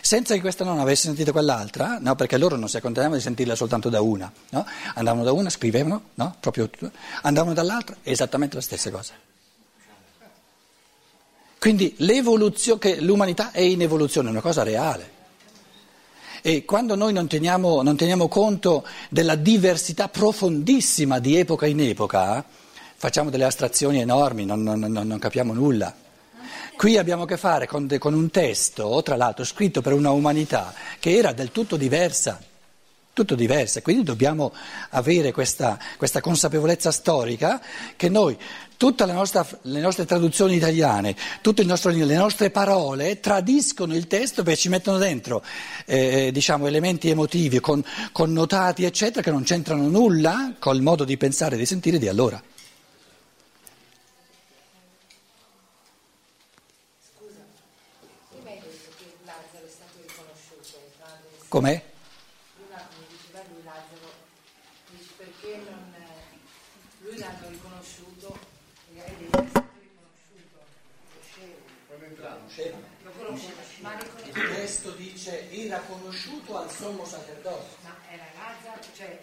senza 0.00 0.34
che 0.34 0.40
questa 0.40 0.64
nonna 0.64 0.82
avesse 0.82 1.06
sentito 1.06 1.32
quell'altra, 1.32 1.98
no? 2.00 2.14
perché 2.14 2.36
loro 2.36 2.56
non 2.56 2.68
si 2.68 2.76
accontentavano 2.76 3.16
di 3.16 3.22
sentirla 3.22 3.54
soltanto 3.54 3.88
da 3.88 4.00
una, 4.00 4.30
no? 4.50 4.66
andavano 4.94 5.24
da 5.24 5.32
una, 5.32 5.50
scrivevano, 5.50 6.10
no? 6.14 6.36
Proprio, 6.40 6.68
andavano 7.22 7.54
dall'altra, 7.54 7.96
esattamente 8.02 8.56
la 8.56 8.62
stessa 8.62 8.90
cosa. 8.90 9.14
Quindi 11.64 11.96
l'umanità 12.98 13.50
è 13.50 13.62
in 13.62 13.80
evoluzione, 13.80 14.28
è 14.28 14.30
una 14.30 14.42
cosa 14.42 14.62
reale. 14.62 15.12
E 16.42 16.66
quando 16.66 16.94
noi 16.94 17.14
non 17.14 17.26
teniamo, 17.26 17.80
non 17.80 17.96
teniamo 17.96 18.28
conto 18.28 18.86
della 19.08 19.34
diversità 19.34 20.10
profondissima 20.10 21.20
di 21.20 21.38
epoca 21.38 21.64
in 21.64 21.80
epoca, 21.80 22.44
facciamo 22.96 23.30
delle 23.30 23.44
astrazioni 23.44 23.98
enormi, 23.98 24.44
non, 24.44 24.62
non, 24.62 24.78
non 24.78 25.18
capiamo 25.18 25.54
nulla. 25.54 25.94
Qui 26.76 26.98
abbiamo 26.98 27.22
a 27.22 27.26
che 27.26 27.38
fare 27.38 27.66
con, 27.66 27.88
con 27.98 28.12
un 28.12 28.28
testo, 28.28 29.02
tra 29.02 29.16
l'altro 29.16 29.42
scritto 29.46 29.80
per 29.80 29.94
una 29.94 30.10
umanità 30.10 30.74
che 31.00 31.16
era 31.16 31.32
del 31.32 31.50
tutto 31.50 31.76
diversa 31.76 32.38
tutto 33.14 33.36
diversa, 33.36 33.80
quindi 33.80 34.02
dobbiamo 34.02 34.52
avere 34.90 35.30
questa, 35.32 35.78
questa 35.96 36.20
consapevolezza 36.20 36.90
storica 36.90 37.62
che 37.96 38.08
noi, 38.08 38.36
tutte 38.76 39.06
le 39.06 39.12
nostre, 39.12 39.46
le 39.62 39.80
nostre 39.80 40.04
traduzioni 40.04 40.56
italiane, 40.56 41.14
tutte 41.40 41.62
nostro, 41.62 41.92
le 41.92 42.16
nostre 42.16 42.50
parole 42.50 43.20
tradiscono 43.20 43.94
il 43.94 44.08
testo 44.08 44.42
perché 44.42 44.58
ci 44.58 44.68
mettono 44.68 44.98
dentro 44.98 45.44
eh, 45.86 46.30
diciamo, 46.32 46.66
elementi 46.66 47.08
emotivi, 47.08 47.60
con, 47.60 47.82
connotati, 48.10 48.84
eccetera, 48.84 49.22
che 49.22 49.30
non 49.30 49.44
c'entrano 49.44 49.88
nulla 49.88 50.54
col 50.58 50.82
modo 50.82 51.04
di 51.04 51.16
pensare 51.16 51.54
e 51.54 51.58
di 51.58 51.66
sentire 51.66 51.98
di 51.98 52.08
allora. 52.08 52.42
Com'è? 61.48 61.93
Lui 63.42 63.62
Lazzaro, 63.64 64.12
perché 65.16 65.56
non, 65.68 65.94
lui 67.00 67.18
l'hanno 67.18 67.48
riconosciuto, 67.48 68.38
magari 68.92 69.24
è 69.24 69.48
stato 69.48 69.70
riconosciuto, 69.80 70.62
lo 73.02 73.10
conosceva, 73.10 73.62
ma 73.80 73.98
il 74.00 74.32
testo 74.32 74.90
dice 74.92 75.50
era 75.50 75.80
conosciuto 75.80 76.58
al 76.58 76.70
sommo 76.70 77.04
sacerdote. 77.04 77.76
Ma 77.82 77.96
era 78.10 78.24
Lazzaro, 78.34 78.80
cioè 78.94 79.20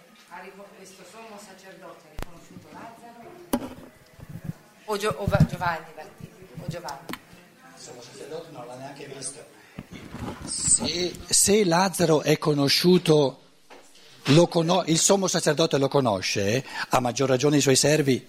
questo 0.77 1.03
sommo 1.09 1.39
sacerdote 1.39 2.07
ha 2.07 2.11
riconosciuto 2.17 2.67
Lazzaro 2.71 3.79
o, 4.85 4.97
Gio, 4.97 5.09
o 5.09 5.25
Giovanni 5.47 5.85
o 6.57 6.67
Giovanni? 6.67 7.07
Il 7.09 7.81
sommo 7.81 8.01
sacerdote 8.01 8.51
non 8.51 8.65
l'ha 8.65 8.75
neanche 8.75 9.05
visto. 9.07 9.45
Se, 10.45 11.15
se 11.29 11.65
Lazzaro 11.65 12.21
è 12.21 12.37
conosciuto, 12.37 13.50
cono- 14.47 14.83
il 14.85 14.99
sommo 14.99 15.27
sacerdote 15.27 15.77
lo 15.77 15.87
conosce, 15.87 16.63
a 16.89 16.99
maggior 16.99 17.27
ragione 17.29 17.57
i 17.57 17.61
suoi 17.61 17.75
servi, 17.75 18.25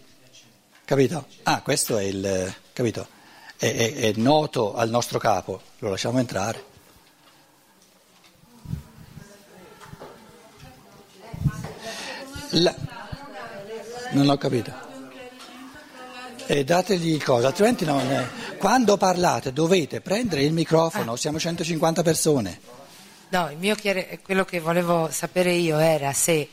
capito? 0.84 1.26
Ah, 1.44 1.62
questo 1.62 1.99
è 1.99 2.02
il, 2.02 2.54
capito? 2.72 3.06
È, 3.56 3.66
è, 3.66 3.94
è 3.94 4.12
noto 4.16 4.75
al 4.75 4.90
nostro 4.90 5.18
capo, 5.18 5.61
lo 5.78 5.90
lasciamo 5.90 6.18
entrare. 6.18 6.70
La... 12.50 12.75
Non 14.11 14.28
ho 14.28 14.37
capito. 14.37 14.90
E 16.46 16.64
dategli 16.64 17.14
il 17.14 17.25
coso, 17.25 17.46
altrimenti 17.46 17.84
non 17.84 18.28
quando 18.62 18.96
parlate 18.96 19.52
dovete 19.52 20.00
prendere 20.00 20.44
il 20.44 20.52
microfono, 20.52 21.16
siamo 21.16 21.40
150 21.40 22.02
persone. 22.04 22.61
No, 23.33 23.51
il 23.51 23.57
mio 23.57 23.75
chiare... 23.75 24.21
quello 24.23 24.45
che 24.45 24.61
volevo 24.61 25.11
sapere 25.11 25.53
io 25.53 25.79
era 25.79 26.12
se 26.12 26.47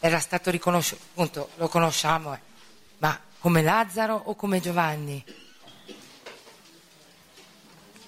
era 0.00 0.18
stato 0.18 0.50
riconosciuto, 0.50 1.00
appunto 1.10 1.48
lo 1.56 1.68
conosciamo, 1.68 2.34
eh, 2.34 2.38
ma 2.98 3.18
come 3.38 3.62
Lazzaro 3.62 4.20
o 4.24 4.34
come 4.34 4.60
Giovanni? 4.60 5.24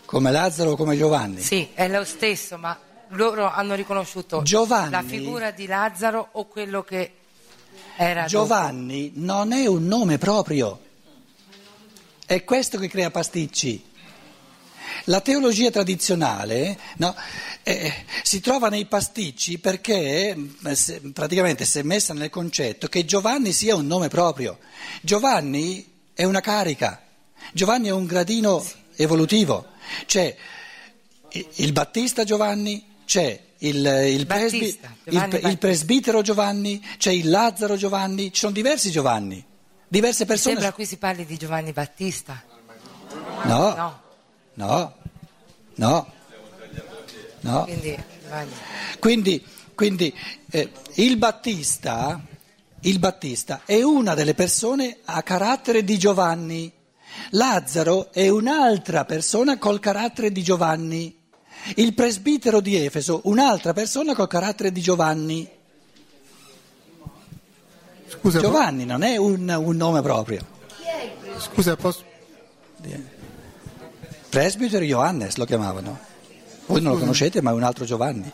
Come 0.05 0.31
Lazzaro 0.33 0.73
o 0.73 0.77
come 0.77 0.97
Giovanni? 0.97 1.41
Sì, 1.41 1.69
è 1.73 1.87
lo 1.87 2.05
stesso, 2.05 2.59
ma 2.59 2.77
loro 3.11 3.49
hanno 3.49 3.75
riconosciuto 3.75 4.43
Giovanni, 4.43 4.91
la 4.91 5.03
figura 5.03 5.53
di 5.53 5.67
Lazzaro 5.67 6.31
o 6.33 6.47
quello 6.47 6.83
che 6.83 7.15
era 7.95 8.25
Giovanni 8.25 9.13
dopo? 9.13 9.25
non 9.25 9.53
è 9.53 9.67
un 9.67 9.87
nome 9.87 10.19
proprio. 10.19 10.81
È 12.27 12.43
questo 12.43 12.77
che 12.77 12.89
crea 12.89 13.11
pasticci. 13.13 13.90
La 15.05 15.21
teologia 15.21 15.71
tradizionale 15.71 16.79
no, 16.97 17.15
eh, 17.63 17.93
si 18.23 18.41
trova 18.41 18.69
nei 18.69 18.87
pasticci 18.87 19.59
perché 19.59 20.37
eh, 20.65 20.75
se, 20.75 21.01
praticamente 21.13 21.65
si 21.65 21.79
è 21.79 21.83
messa 21.83 22.15
nel 22.15 22.31
concetto 22.31 22.89
che 22.89 23.05
Giovanni 23.05 23.53
sia 23.53 23.75
un 23.75 23.87
nome 23.87 24.09
proprio. 24.09 24.59
Giovanni 25.03 25.87
è 26.15 26.25
una 26.25 26.41
carica, 26.41 27.03
Giovanni 27.53 27.89
è 27.89 27.93
un 27.93 28.07
gradino 28.07 28.65
evolutivo. 28.97 29.67
C'è 30.07 30.37
il 31.31 31.73
Battista 31.73 32.25
Giovanni, 32.25 32.85
c'è 33.05 33.41
il, 33.59 34.05
il, 34.09 34.27
presbi, 34.27 34.79
il, 35.05 35.41
il 35.45 35.59
presbitero 35.59 36.23
Giovanni, 36.23 36.85
c'è 36.99 37.11
il 37.11 37.29
Lazzaro 37.29 37.77
Giovanni, 37.77 38.33
ci 38.33 38.41
sono 38.41 38.53
diversi 38.53 38.91
Giovanni 38.91 39.49
diverse 39.91 40.25
persone. 40.25 40.55
Mi 40.55 40.61
sembra 40.61 40.75
qui 40.75 40.87
si 40.87 40.97
parli 40.97 41.27
di 41.27 41.37
Giovanni 41.37 41.73
Battista. 41.73 42.43
No, 43.43 43.75
no, 43.75 44.01
no, 44.61 44.95
no. 45.77 46.13
no. 47.41 47.65
Quindi, 48.99 49.43
quindi, 49.75 50.15
eh, 50.51 50.71
il, 50.97 51.17
Battista, 51.17 52.21
il 52.81 52.99
Battista 52.99 53.63
è 53.65 53.83
una 53.83 54.15
delle 54.15 54.35
persone 54.35 54.99
a 55.05 55.23
carattere 55.23 55.83
di 55.83 55.99
Giovanni. 55.99 56.71
Lazzaro 57.31 58.13
è 58.13 58.29
un'altra 58.29 59.05
persona 59.05 59.59
col 59.59 59.81
carattere 59.81 60.31
di 60.31 60.43
Giovanni. 60.43 61.19
Il 61.77 61.95
presbitero 61.95 62.61
di 62.61 62.77
Efeso, 62.77 63.23
un'altra 63.25 63.73
persona 63.73 64.15
col 64.15 64.29
carattere 64.29 64.73
di 64.73 64.81
Giovanni. 64.81 65.49
Scusa, 68.07 68.41
Giovanni 68.41 68.85
non 68.85 69.03
è 69.03 69.17
un, 69.17 69.49
un 69.49 69.77
nome 69.77 70.03
proprio. 70.03 70.45
Scusa, 71.39 71.77
posso... 71.77 72.05
Presbitero 74.31 74.85
Johannes 74.85 75.37
lo 75.37 75.45
chiamavano. 75.45 75.99
Voi 76.67 76.81
non 76.81 76.93
lo 76.93 76.99
conoscete, 77.01 77.43
ma 77.43 77.51
è 77.51 77.55
un 77.55 77.65
altro 77.65 77.85
Giovanni. 77.85 78.31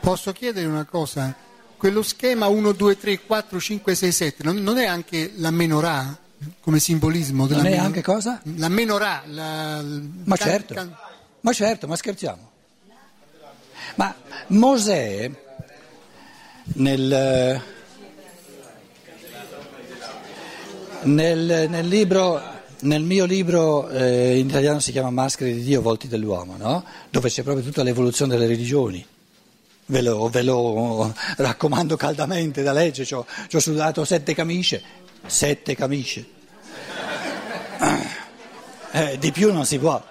Posso 0.00 0.32
chiedere 0.32 0.66
una 0.66 0.84
cosa? 0.84 1.34
Quello 1.76 2.02
schema 2.02 2.46
1, 2.46 2.72
2, 2.72 2.96
3, 2.96 3.20
4, 3.26 3.58
5, 3.60 3.94
6, 3.94 4.12
7 4.12 4.44
non, 4.44 4.56
non 4.58 4.78
è 4.78 4.86
anche 4.86 5.32
la 5.36 5.50
menorà 5.50 6.16
come 6.60 6.78
simbolismo? 6.78 7.46
Della 7.46 7.62
Non 7.62 7.66
è 7.66 7.74
meno- 7.74 7.84
anche 7.86 8.02
cosa? 8.02 8.40
La 8.56 8.68
menorà. 8.68 9.22
La, 9.26 9.82
Ma 9.82 10.36
can- 10.36 10.48
certo, 10.48 10.74
can- 10.74 10.96
ma 11.40 11.52
certo, 11.52 11.86
ma 11.88 11.96
scherziamo. 11.96 12.50
Ma 13.96 14.14
Mosè 14.48 15.30
nel, 16.74 17.60
nel- 21.02 21.66
nel 21.68 21.86
libro, 21.88 22.40
nel 22.82 23.02
mio 23.02 23.24
libro 23.24 23.88
eh, 23.90 24.38
in 24.38 24.48
italiano 24.48 24.80
si 24.80 24.92
chiama 24.92 25.10
Maschere 25.10 25.52
di 25.52 25.62
Dio, 25.62 25.82
volti 25.82 26.08
dell'uomo, 26.08 26.56
no? 26.56 26.84
dove 27.10 27.28
c'è 27.28 27.42
proprio 27.42 27.64
tutta 27.64 27.82
l'evoluzione 27.82 28.32
delle 28.32 28.46
religioni. 28.46 29.04
Ve 29.86 30.02
lo, 30.02 30.28
ve 30.28 30.42
lo 30.42 31.12
raccomando 31.36 31.96
caldamente 31.96 32.62
da 32.62 32.72
leggere, 32.72 33.04
ci 33.04 33.14
ho, 33.14 33.60
sudato 33.60 34.04
sette 34.04 34.34
camicie, 34.34 34.82
sette 35.26 35.74
camicie. 35.74 36.24
Eh, 38.92 39.18
di 39.18 39.32
più 39.32 39.52
non 39.52 39.66
si 39.66 39.78
può. 39.78 40.02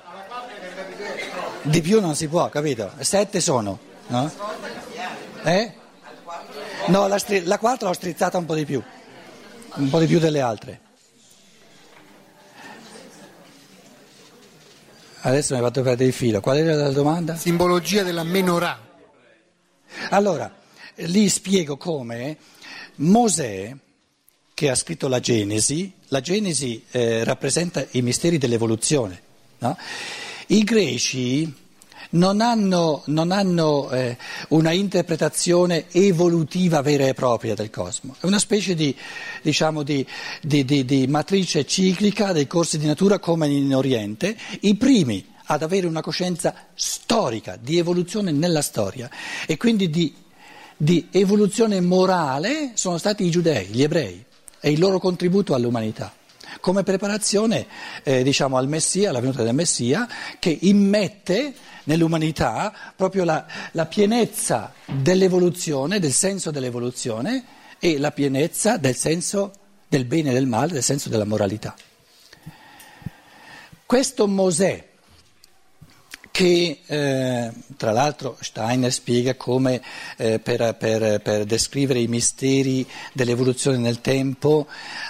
Di 1.64 1.82
più 1.82 2.00
non 2.02 2.16
si 2.16 2.28
può, 2.28 2.50
capito? 2.50 2.92
Sette 3.00 3.40
sono, 3.40 3.80
no? 4.08 4.32
Eh? 5.44 5.74
No, 6.88 7.08
la, 7.08 7.18
stri- 7.18 7.44
la 7.44 7.58
quarta 7.58 7.86
l'ho 7.86 7.94
strizzata 7.94 8.38
un 8.38 8.46
po' 8.46 8.56
di 8.56 8.66
più, 8.66 8.82
un 9.76 9.90
po' 9.90 10.00
di 10.00 10.08
più 10.08 10.20
delle 10.20 10.42
altre. 10.42 10.80
Adesso 15.24 15.54
mi 15.54 15.60
hai 15.60 15.66
fatto 15.66 15.82
perdere 15.84 16.10
il 16.10 16.14
filo. 16.16 16.40
Qual 16.42 16.58
era 16.58 16.76
la 16.76 16.90
domanda? 16.90 17.36
simbologia 17.36 18.02
della 18.04 18.24
menorà. 18.24 18.90
Allora, 20.10 20.52
lì 20.96 21.30
spiego 21.30 21.78
come 21.78 22.38
Mosè, 22.96 23.76
che 24.54 24.70
ha 24.70 24.76
scritto 24.76 25.08
la 25.08 25.20
Genesi, 25.20 25.92
la 26.08 26.22
Genesi 26.22 26.84
eh, 26.92 27.24
rappresenta 27.24 27.86
i 27.92 28.02
misteri 28.02 28.38
dell'evoluzione. 28.38 29.22
no? 29.60 29.78
I 30.48 30.64
greci 30.64 31.54
non 32.12 32.42
hanno, 32.42 33.04
non 33.06 33.32
hanno 33.32 33.90
eh, 33.92 34.18
una 34.50 34.72
interpretazione 34.72 35.86
evolutiva 35.92 36.82
vera 36.82 37.06
e 37.06 37.14
propria 37.14 37.54
del 37.56 37.70
cosmo, 37.70 38.16
è 38.20 38.26
una 38.26 38.40
specie 38.40 38.76
di, 38.76 38.96
diciamo, 39.42 39.84
di, 39.84 40.06
di- 40.42 40.66
di- 40.66 41.08
matrice 41.08 41.66
ciclica 41.66 42.32
dei 42.32 42.48
corsi 42.48 42.78
di 42.78 42.86
natura 42.86 43.20
come 43.20 43.48
in 43.48 43.74
Oriente, 43.76 44.36
i 44.62 44.76
primi 44.76 45.26
ad 45.46 45.64
avere 45.64 45.88
una 45.88 46.02
coscienza 46.02 46.54
storica, 46.74 47.58
di 47.62 47.78
evoluzione 47.78 48.32
nella 48.32 48.62
storia 48.62 49.10
e 49.46 49.58
quindi 49.58 49.90
di, 49.90 50.14
di 50.78 51.08
evoluzione 51.12 51.82
morale 51.82 52.72
sono 52.76 52.98
stati 52.98 53.26
i 53.26 53.32
giudei, 53.32 53.68
gli 53.68 53.84
ebrei 53.84 54.24
e 54.60 54.72
il 54.72 54.80
loro 54.80 55.00
contributo 55.00 55.54
all'umanità 55.54 56.14
come 56.60 56.84
preparazione 56.84 57.68
eh, 58.04 58.24
diciamo, 58.24 58.58
al 58.58 58.68
Messia, 58.68 59.10
alla 59.10 59.20
venuta 59.20 59.44
del 59.44 59.54
Messia, 59.54 60.08
che 60.40 60.58
immette 60.62 61.54
nell'umanità 61.86 62.74
proprio 62.96 63.24
la, 63.24 63.46
la 63.72 63.86
pienezza 63.86 64.74
dell'evoluzione, 64.86 66.00
del 66.00 66.14
senso 66.14 66.52
dell'evoluzione 66.52 67.46
e 67.80 67.98
la 67.98 68.12
pienezza 68.12 68.78
del 68.78 68.96
senso 68.96 69.54
del 69.88 70.06
bene 70.06 70.30
e 70.30 70.34
del 70.34 70.48
male, 70.48 70.74
del 70.74 70.84
senso 70.84 71.10
della 71.10 71.26
moralità. 71.26 71.76
Questo 73.86 74.28
Mosè, 74.28 74.91
che 76.42 76.80
eh, 76.88 77.52
tra 77.78 77.92
l'altro 77.92 78.36
Steiner 78.40 78.92
spiega 78.92 79.36
come 79.36 79.80
eh, 80.18 80.40
per, 80.40 80.76
per- 80.76 81.22
per 81.22 81.46
descrivere 81.46 82.00
i 82.00 82.08
misteri 82.08 82.84
dell'evoluzione 83.14 83.78
nel 83.78 84.02
tempo, 84.02 84.66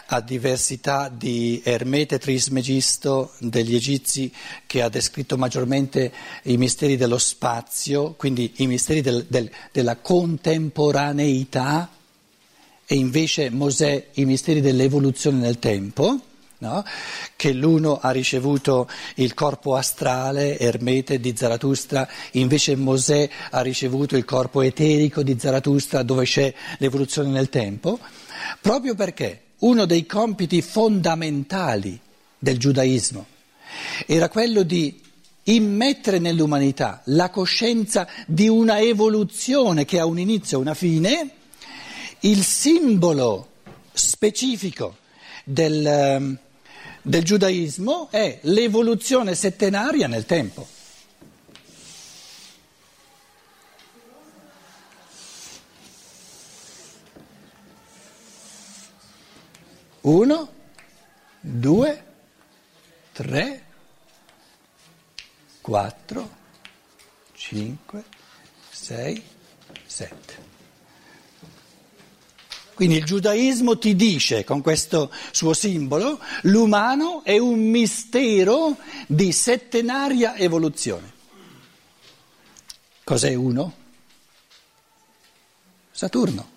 a 0.08 0.20
diversità 0.20 1.08
di 1.08 1.62
Ermete 1.63 2.20
Trismegisto 2.20 3.32
degli 3.39 3.76
Egizi, 3.76 4.30
che 4.67 4.82
ha 4.82 4.89
descritto 4.89 5.38
maggiormente 5.38 6.12
i 6.44 6.58
misteri 6.58 6.98
dello 6.98 7.17
spazio, 7.17 8.13
quindi 8.17 8.52
i 8.58 8.67
misteri 8.67 9.00
del- 9.00 9.26
del- 9.30 9.50
della 9.72 9.96
contemporaneità, 9.96 11.89
e 12.86 12.96
invece 12.96 13.50
Mosè 13.50 14.08
i 14.15 14.26
misteri 14.26 14.60
dell'evoluzione 14.60 15.38
nel 15.38 15.60
tempo, 15.60 16.20
no? 16.62 16.84
che 17.36 17.54
l'uno 17.54 18.00
ha 18.02 18.12
ricevuto 18.12 18.88
il 19.15 19.34
corpo 19.34 19.76
astrale, 19.76 20.58
Ermete 20.58 21.19
di 21.19 21.36
Zarathustra, 21.36 22.08
invece 22.32 22.76
Mosè 22.76 23.30
ha 23.52 23.62
ricevuto 23.62 24.15
il 24.15 24.26
corpo 24.26 24.62
eterico 24.62 25.24
di 25.24 25.38
Zarathustra 25.39 26.04
dove 26.04 26.26
c'è 26.26 26.54
l'evoluzione 26.78 27.30
nel 27.30 27.50
tempo, 27.50 28.00
proprio 28.60 28.95
perché 28.95 29.41
uno 29.60 29.86
dei 29.86 30.06
compiti 30.06 30.62
fondamentali 30.62 32.00
del 32.38 32.58
giudaismo 32.58 33.26
era 34.06 34.30
quello 34.30 34.63
di 34.63 35.00
immettere 35.43 36.19
nell'umanità 36.19 37.02
la 37.06 37.30
coscienza 37.30 38.08
di 38.28 38.47
una 38.47 38.80
evoluzione 38.80 39.86
che 39.86 40.00
ha 40.00 40.06
un 40.06 40.19
inizio 40.19 40.58
e 40.58 40.62
una 40.62 40.74
fine, 40.74 41.30
il 42.21 42.43
simbolo 42.43 43.50
specifico 43.93 44.97
del, 45.43 45.86
ehm, 45.86 46.38
del 47.02 47.24
giudaismo 47.24 48.10
è 48.12 48.40
l'evoluzione 48.44 49.36
settenaria 49.36 50.08
nel 50.08 50.26
tempo. 50.26 50.68
Uno, 60.02 60.54
due, 61.40 62.06
tre, 63.12 63.66
quattro, 65.62 66.38
cinque, 67.34 68.06
sei, 68.72 69.24
sette. 69.86 70.51
Quindi 72.82 72.98
il 72.98 73.06
giudaismo 73.06 73.78
ti 73.78 73.96
dice 73.96 74.44
con 74.44 74.62
questo 74.62 75.13
suo 75.30 75.54
simbolo 75.54 76.20
l'umano 76.46 77.24
è 77.24 77.38
un 77.38 77.60
mistero 77.60 78.76
di 79.06 79.32
settenaria 79.32 80.36
evoluzione. 80.36 81.13
Cos'è 83.04 83.36
uno? 83.36 83.74
Saturno, 85.91 86.50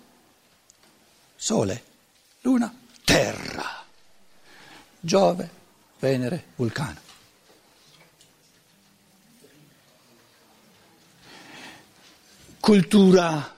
Sole, 1.35 1.83
Luna, 2.41 2.75
Terra, 3.03 3.85
Giove, 4.99 5.49
Venere, 5.99 6.45
Vulcano. 6.55 6.99
Cultura 12.59 13.53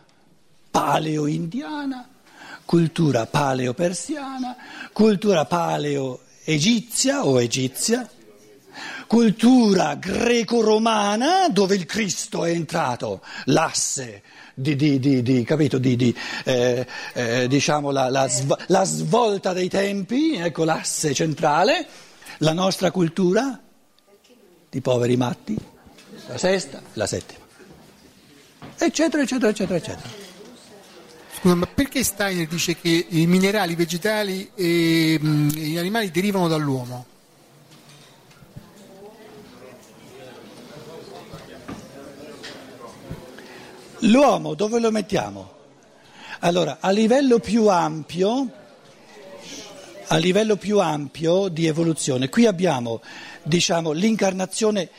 paleo-indiana, 0.69 2.15
cultura 2.67 3.25
paleo-persiana, 3.25 4.58
cultura 4.91 5.45
paleo-egizia 5.45 7.25
o 7.25 7.39
egizia, 7.39 8.08
cultura 9.08 9.95
greco-romana 9.95 11.47
dove 11.47 11.75
il 11.75 11.86
Cristo 11.86 12.43
è 12.43 12.51
entrato, 12.51 13.21
l'asse 13.45 14.21
di, 14.53 14.75
di- 14.75 14.99
di- 14.99 15.21
di- 15.21 15.43
capito, 15.43 15.80
eh, 15.82 16.86
eh, 17.13 17.47
diciamo 17.47 17.89
la, 17.91 18.10
la 18.10 18.27
sv- 18.27 18.62
la 18.67 18.84
svolta 18.84 19.53
dei 19.53 19.69
tempi, 19.69 20.36
ecco 20.36 20.65
l'asse 20.65 21.13
centrale, 21.13 21.88
la 22.39 22.51
nostra 22.51 22.91
cultura 22.91 23.58
di 24.69 24.82
poveri 24.82 25.15
matti, 25.15 25.56
la 26.27 26.38
sesta, 26.38 26.82
la 26.93 27.08
settima, 27.08 27.45
eccetera, 28.77 29.23
eccetera, 29.23 29.51
eccetera, 29.51 29.77
eccetera. 29.77 30.16
Scusa, 31.39 31.54
ma 31.54 31.67
perché 31.67 32.04
Steiner 32.04 32.47
dice 32.47 32.76
che 32.76 33.06
i 33.10 33.28
minerali, 33.28 33.76
vegetali 33.76 34.50
e 34.56 35.19
mm, 35.23 35.50
gli 35.50 35.78
animali 35.78 36.10
derivano 36.10 36.47
dall'uomo? 36.47 37.06
L'uomo 44.00 44.56
dove 44.56 44.80
lo 44.80 44.89
mettiamo? 44.89 45.52
Allora, 46.39 46.80
a 46.80 46.89
livello 46.89 47.38
più 47.38 47.67
ampio, 47.67 48.52
a 50.08 50.17
livello 50.17 50.56
più 50.56 50.80
ampio 50.80 51.50
di 51.50 51.67
evoluzione, 51.67 52.30
qui 52.30 52.47
abbiamo 52.47 53.00
diciamo, 53.43 53.91
l'incarnazione 53.91 54.89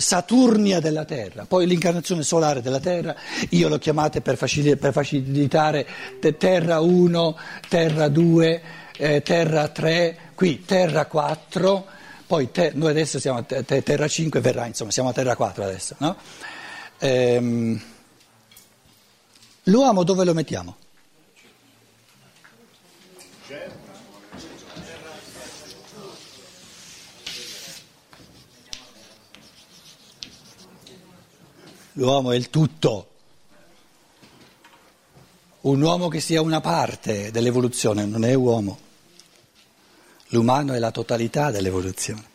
saturnia 0.00 0.80
della 0.80 1.04
Terra, 1.04 1.44
poi 1.46 1.66
l'incarnazione 1.66 2.22
solare 2.22 2.60
della 2.62 2.80
Terra, 2.80 3.14
io 3.50 3.68
l'ho 3.68 3.78
chiamata 3.78 4.20
per, 4.20 4.36
facili- 4.36 4.76
per 4.76 4.92
facilitare 4.92 5.86
te- 6.20 6.36
Terra 6.36 6.80
1, 6.80 7.36
Terra 7.68 8.08
2, 8.08 8.62
eh, 8.96 9.22
Terra 9.22 9.68
3, 9.68 10.16
qui 10.34 10.64
Terra 10.64 11.06
4, 11.06 11.86
poi 12.26 12.50
te- 12.50 12.72
noi 12.74 12.90
adesso 12.90 13.18
siamo 13.18 13.38
a 13.38 13.42
te- 13.42 13.82
Terra 13.82 14.08
5 14.08 14.40
verrà, 14.40 14.66
insomma 14.66 14.90
siamo 14.90 15.08
a 15.08 15.12
Terra 15.12 15.36
4 15.36 15.64
adesso, 15.64 15.94
no? 15.98 16.16
Ehm, 16.98 17.80
L'uomo 19.64 20.04
dove 20.04 20.24
lo 20.24 20.32
mettiamo? 20.32 20.76
L'uomo 31.98 32.32
è 32.32 32.36
il 32.36 32.50
tutto. 32.50 33.10
Un 35.62 35.80
uomo 35.80 36.08
che 36.08 36.20
sia 36.20 36.42
una 36.42 36.60
parte 36.60 37.30
dell'evoluzione 37.30 38.04
non 38.04 38.24
è 38.24 38.34
uomo. 38.34 38.78
L'umano 40.28 40.74
è 40.74 40.78
la 40.78 40.90
totalità 40.90 41.50
dell'evoluzione. 41.50 42.34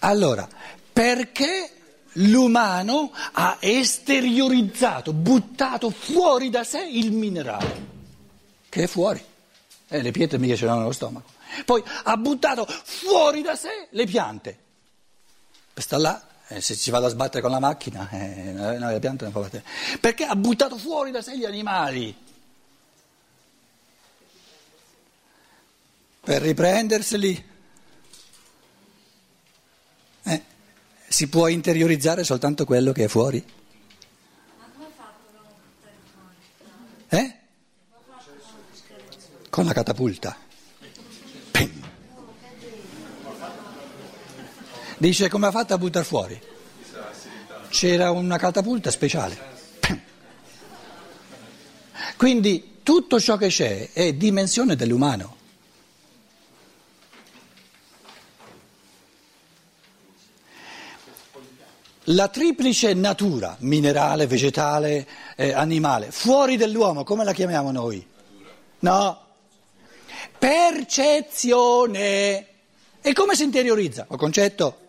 Allora, 0.00 0.46
perché 0.92 1.70
l'umano 2.12 3.10
ha 3.32 3.56
esteriorizzato, 3.58 5.14
buttato 5.14 5.90
fuori 5.90 6.50
da 6.50 6.62
sé 6.62 6.86
il 6.86 7.10
minerale, 7.10 7.86
che 8.68 8.82
è 8.82 8.86
fuori. 8.86 9.24
Eh, 9.88 10.02
le 10.02 10.10
pietre 10.10 10.36
mica 10.38 10.54
ce 10.54 10.66
l'hanno 10.66 10.80
nello 10.80 10.92
stomaco. 10.92 11.36
Poi 11.64 11.82
ha 12.04 12.16
buttato 12.16 12.66
fuori 12.66 13.42
da 13.42 13.56
sé 13.56 13.88
le 13.90 14.06
piante. 14.06 14.58
Sta 15.74 15.96
là, 15.96 16.28
eh, 16.48 16.60
se 16.60 16.76
ci 16.76 16.90
vado 16.90 17.06
a 17.06 17.10
sbattere 17.10 17.42
con 17.42 17.50
la 17.50 17.60
macchina, 17.60 18.08
eh, 18.10 18.52
no, 18.52 18.90
le 18.90 18.98
piante 18.98 19.24
non 19.24 19.32
fa 19.32 19.40
battere. 19.40 19.64
Perché 20.00 20.24
ha 20.24 20.34
buttato 20.34 20.78
fuori 20.78 21.10
da 21.10 21.22
sé 21.22 21.36
gli 21.36 21.44
animali. 21.44 22.16
Per 26.20 26.42
riprenderseli. 26.42 27.50
Eh, 30.22 30.42
si 31.06 31.28
può 31.28 31.48
interiorizzare 31.48 32.24
soltanto 32.24 32.64
quello 32.64 32.92
che 32.92 33.04
è 33.04 33.08
fuori. 33.08 33.56
Eh? 37.08 37.38
Con 39.48 39.64
la 39.64 39.72
catapulta. 39.72 40.47
Dice 44.98 45.28
come 45.28 45.46
ha 45.46 45.52
fatto 45.52 45.74
a 45.74 45.78
buttare 45.78 46.04
fuori? 46.04 46.42
C'era 47.68 48.10
una 48.10 48.36
catapulta 48.36 48.90
speciale. 48.90 49.38
Quindi 52.16 52.78
tutto 52.82 53.20
ciò 53.20 53.36
che 53.36 53.46
c'è 53.46 53.92
è 53.92 54.12
dimensione 54.14 54.74
dell'umano. 54.74 55.36
La 62.10 62.26
triplice 62.26 62.92
natura, 62.94 63.54
minerale, 63.60 64.26
vegetale, 64.26 65.06
eh, 65.36 65.52
animale, 65.52 66.10
fuori 66.10 66.56
dell'uomo, 66.56 67.04
come 67.04 67.22
la 67.22 67.32
chiamiamo 67.32 67.70
noi? 67.70 68.04
No. 68.80 69.26
Percezione. 70.38 72.46
E 73.00 73.12
come 73.12 73.36
si 73.36 73.44
interiorizza? 73.44 74.08
Il 74.10 74.16
concetto 74.16 74.86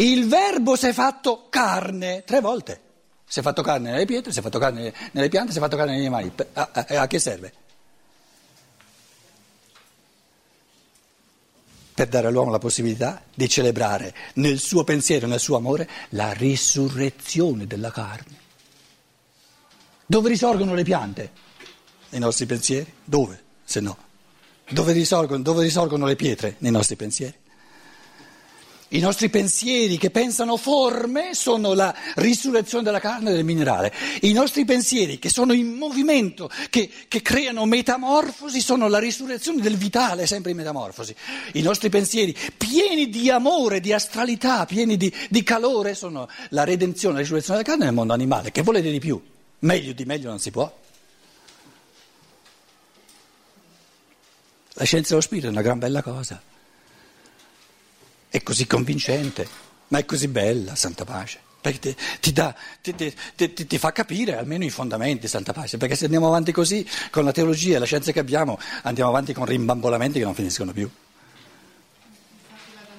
Il 0.00 0.28
verbo 0.28 0.76
si 0.76 0.86
è 0.86 0.92
fatto 0.94 1.48
carne 1.50 2.24
tre 2.24 2.40
volte. 2.40 2.88
Si 3.26 3.38
è 3.38 3.42
fatto 3.42 3.62
carne 3.62 3.90
nelle 3.90 4.06
pietre, 4.06 4.32
si 4.32 4.38
è 4.38 4.42
fatto 4.42 4.58
carne 4.58 4.92
nelle 5.12 5.28
piante, 5.28 5.52
si 5.52 5.58
è 5.58 5.60
fatto 5.60 5.76
carne 5.76 5.92
negli 5.92 6.06
animali. 6.06 6.32
A, 6.54 6.70
a, 6.72 6.86
a 7.02 7.06
che 7.06 7.18
serve? 7.18 7.52
Per 11.92 12.08
dare 12.08 12.26
all'uomo 12.28 12.50
la 12.50 12.58
possibilità 12.58 13.22
di 13.34 13.46
celebrare 13.46 14.14
nel 14.34 14.58
suo 14.58 14.84
pensiero, 14.84 15.26
nel 15.26 15.38
suo 15.38 15.56
amore, 15.56 15.88
la 16.10 16.32
risurrezione 16.32 17.66
della 17.66 17.90
carne. 17.90 18.38
Dove 20.06 20.30
risorgono 20.30 20.72
le 20.72 20.82
piante? 20.82 21.30
Nei 22.08 22.20
nostri 22.20 22.46
pensieri? 22.46 22.90
Dove? 23.04 23.40
Se 23.64 23.80
no. 23.80 23.96
Dove 24.70 24.92
risorgono, 24.92 25.42
dove 25.42 25.62
risorgono 25.62 26.06
le 26.06 26.16
pietre? 26.16 26.56
Nei 26.58 26.72
nostri 26.72 26.96
pensieri. 26.96 27.36
I 28.92 28.98
nostri 28.98 29.28
pensieri 29.28 29.98
che 29.98 30.10
pensano 30.10 30.56
forme 30.56 31.32
sono 31.34 31.74
la 31.74 31.94
risurrezione 32.16 32.82
della 32.82 32.98
carne 32.98 33.30
e 33.30 33.34
del 33.34 33.44
minerale. 33.44 33.92
I 34.22 34.32
nostri 34.32 34.64
pensieri 34.64 35.20
che 35.20 35.28
sono 35.28 35.52
in 35.52 35.74
movimento, 35.74 36.50
che, 36.70 36.90
che, 37.06 37.22
creano 37.22 37.66
metamorfosi, 37.66 38.60
sono 38.60 38.88
la 38.88 38.98
risurrezione 38.98 39.62
del 39.62 39.76
vitale, 39.76 40.26
sempre 40.26 40.50
in 40.50 40.56
metamorfosi. 40.56 41.14
I 41.52 41.62
nostri 41.62 41.88
pensieri 41.88 42.36
pieni 42.56 43.08
di 43.08 43.30
amore, 43.30 43.78
di 43.78 43.92
astralità, 43.92 44.66
pieni 44.66 44.96
di, 44.96 45.12
di 45.28 45.42
calore, 45.44 45.94
sono 45.94 46.28
la 46.48 46.64
redenzione, 46.64 47.14
la 47.14 47.20
risurrezione 47.20 47.60
della 47.60 47.70
carne 47.70 47.84
nel 47.84 47.94
mondo 47.94 48.12
animale. 48.12 48.50
Che 48.50 48.62
volete 48.62 48.90
di 48.90 48.98
più? 48.98 49.22
Meglio 49.60 49.92
di 49.92 50.04
meglio 50.04 50.30
non 50.30 50.40
si 50.40 50.50
può. 50.50 50.78
La 54.72 54.84
scienza 54.84 55.10
dello 55.10 55.20
spirito 55.20 55.46
è 55.46 55.50
una 55.50 55.62
gran 55.62 55.78
bella 55.78 56.02
cosa. 56.02 56.42
È 58.30 58.42
così 58.42 58.66
convincente, 58.66 59.46
ma 59.88 59.98
è 59.98 60.04
così 60.04 60.28
bella, 60.28 60.76
Santa 60.76 61.04
Pace. 61.04 61.40
Perché 61.60 61.94
ti, 62.20 62.32
dà, 62.32 62.54
ti, 62.80 62.94
ti, 62.94 63.66
ti, 63.66 63.78
fa 63.78 63.92
capire 63.92 64.38
almeno 64.38 64.64
i 64.64 64.70
fondamenti, 64.70 65.28
Santa 65.28 65.52
Pace. 65.52 65.76
Perché 65.76 65.96
se 65.96 66.04
andiamo 66.04 66.28
avanti 66.28 66.52
così 66.52 66.88
con 67.10 67.24
la 67.24 67.32
teologia 67.32 67.76
e 67.76 67.78
la 67.80 67.84
scienza 67.84 68.12
che 68.12 68.20
abbiamo, 68.20 68.58
andiamo 68.82 69.10
avanti 69.10 69.34
con 69.34 69.44
rimbambolamenti 69.44 70.20
che 70.20 70.24
non 70.24 70.34
finiscono 70.34 70.72
più. 70.72 70.88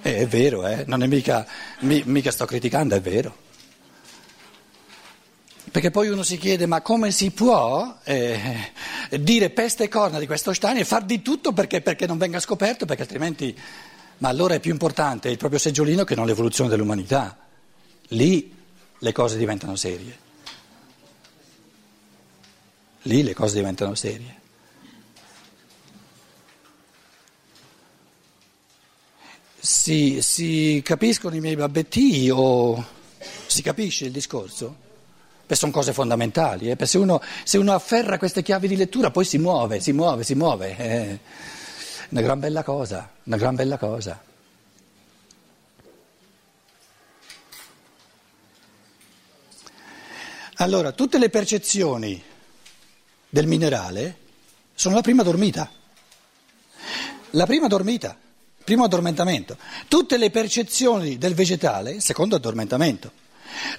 Eh, 0.04 0.18
è 0.18 0.28
vero, 0.28 0.68
eh? 0.68 0.84
non 0.86 1.02
è 1.02 1.08
mica, 1.08 1.48
mi, 1.80 2.04
mica 2.06 2.30
sto 2.30 2.46
criticando, 2.46 2.94
è 2.94 3.02
vero. 3.02 3.50
Perché 5.72 5.90
poi 5.90 6.10
uno 6.10 6.22
si 6.22 6.38
chiede 6.38 6.66
ma 6.66 6.82
come 6.82 7.12
si 7.12 7.32
può 7.32 7.98
eh, 8.04 8.72
dire 9.20 9.50
peste 9.52 9.86
e 9.86 9.88
corna 9.88 10.20
di 10.20 10.26
questo 10.26 10.52
stani 10.54 10.82
e 10.82 10.86
far 10.86 11.04
di 11.06 11.22
tutto 11.22 11.54
perché, 11.54 11.82
perché 11.82 12.06
non 12.06 12.18
venga 12.18 12.42
scoperto, 12.42 12.86
perché 12.86 13.04
altrimenti 13.04 13.58
ma 14.22 14.30
allora 14.30 14.54
è 14.54 14.60
più 14.60 14.72
importante 14.72 15.30
il 15.30 15.38
proprio 15.38 15.60
seggiolino 15.60 16.04
che 16.04 16.14
non 16.14 16.28
l'evoluzione 16.28 16.70
dell'umanità. 16.70 17.38
Lì 18.10 18.56
le 19.00 19.12
cose 19.12 19.38
diventano 19.38 19.76
serie. 19.76 20.30
Lì 23.04 23.24
le 23.24 23.34
cose 23.34 23.56
diventano 23.56 23.96
serie. 23.96 24.40
Si, 29.60 30.22
si 30.22 30.82
capiscono 30.84 31.36
i 31.36 31.40
miei 31.40 31.56
babbetti 31.56 32.30
o 32.32 32.84
si 33.48 33.64
capisce 33.64 34.06
il 34.06 34.12
discorso? 34.12 34.90
Beh, 35.48 35.56
sono 35.56 35.72
cose 35.72 35.94
fondamentali, 35.94 36.70
eh? 36.70 36.86
se, 36.86 37.00
uno, 37.00 37.20
se, 37.44 37.58
uno, 37.58 37.74
afferra 37.74 38.20
queste 38.20 38.44
chiavi 38.44 38.68
di 38.68 38.76
lettura 38.76 39.10
poi 39.10 39.26
si 39.26 39.40
muove, 39.40 39.80
si 39.80 39.92
muove, 39.94 40.24
si 40.24 40.36
muove. 40.36 40.78
Eh 40.78 41.20
una 42.12 42.22
gran 42.22 42.40
bella 42.40 42.64
cosa, 42.64 43.10
una 43.24 43.38
gran 43.38 43.56
bella 43.56 43.78
cosa. 43.78 44.22
Allora, 50.56 50.92
tutte 50.92 51.18
le 51.18 51.30
percezioni 51.30 52.22
del 53.30 53.48
minerale 53.48 54.18
sono 54.76 54.96
la 54.96 55.02
prima 55.02 55.24
dormita. 55.24 55.72
La 57.32 57.46
prima 57.46 57.68
dormita, 57.68 58.18
primo 58.62 58.84
addormentamento. 58.84 59.58
Tutte 59.88 60.18
le 60.18 60.30
percezioni 60.30 61.18
del 61.18 61.34
vegetale, 61.34 62.02
secondo 62.02 62.36
addormentamento. 62.36 63.12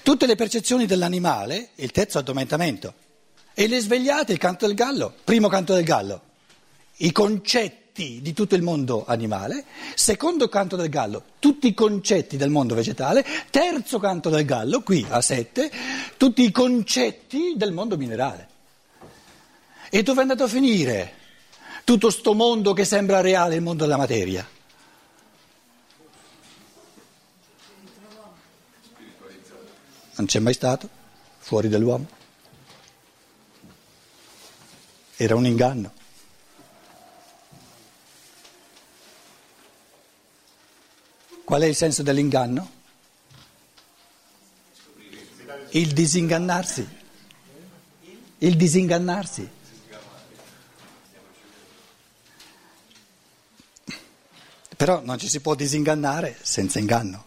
Tutte 0.01 0.25
le 0.25 0.35
percezioni 0.35 0.87
dell'animale, 0.87 1.69
il 1.75 1.91
terzo 1.91 2.17
addormentamento. 2.17 2.95
E 3.53 3.67
le 3.67 3.79
svegliate, 3.79 4.33
il 4.33 4.39
canto 4.39 4.65
del 4.65 4.75
gallo, 4.75 5.13
primo 5.23 5.49
canto 5.49 5.75
del 5.75 5.83
gallo. 5.83 6.21
I 6.97 7.11
concetti 7.11 7.82
concetti 7.93 8.21
di 8.21 8.33
tutto 8.33 8.55
il 8.55 8.63
mondo 8.63 9.05
animale, 9.05 9.65
secondo 9.93 10.49
canto 10.49 10.75
del 10.75 10.89
gallo, 10.89 11.23
tutti 11.37 11.67
i 11.67 11.73
concetti 11.75 12.37
del 12.37 12.49
mondo 12.49 12.73
vegetale, 12.73 13.23
terzo 13.51 13.99
canto 13.99 14.29
del 14.29 14.45
gallo, 14.45 14.81
qui 14.81 15.05
a 15.07 15.21
sette, 15.21 15.71
tutti 16.17 16.43
i 16.43 16.51
concetti 16.51 17.53
del 17.55 17.71
mondo 17.71 17.95
minerale. 17.95 18.49
E 19.91 20.01
dove 20.01 20.19
è 20.19 20.21
andato 20.23 20.43
a 20.43 20.47
finire 20.47 21.21
tutto 21.83 22.09
sto 22.09 22.33
mondo 22.33 22.73
che 22.73 22.83
sembra 22.83 23.21
reale, 23.21 23.55
il 23.55 23.61
mondo 23.61 23.83
della 23.83 23.97
materia? 23.97 24.47
Non 30.15 30.25
c'è 30.25 30.39
mai 30.39 30.53
stato, 30.53 30.89
fuori 31.37 31.67
dell'uomo. 31.67 32.07
Era 35.15 35.35
un 35.35 35.45
inganno. 35.45 36.01
Qual 41.53 41.61
è 41.61 41.67
il 41.67 41.75
senso 41.75 42.01
dell'inganno? 42.01 42.67
Il 45.69 45.93
disingannarsi. 45.93 46.87
Il 48.39 48.57
disingannarsi. 48.57 49.47
Però 54.75 55.01
non 55.03 55.19
ci 55.19 55.29
si 55.29 55.41
può 55.41 55.53
disingannare 55.53 56.39
senza 56.41 56.79
inganno. 56.79 57.23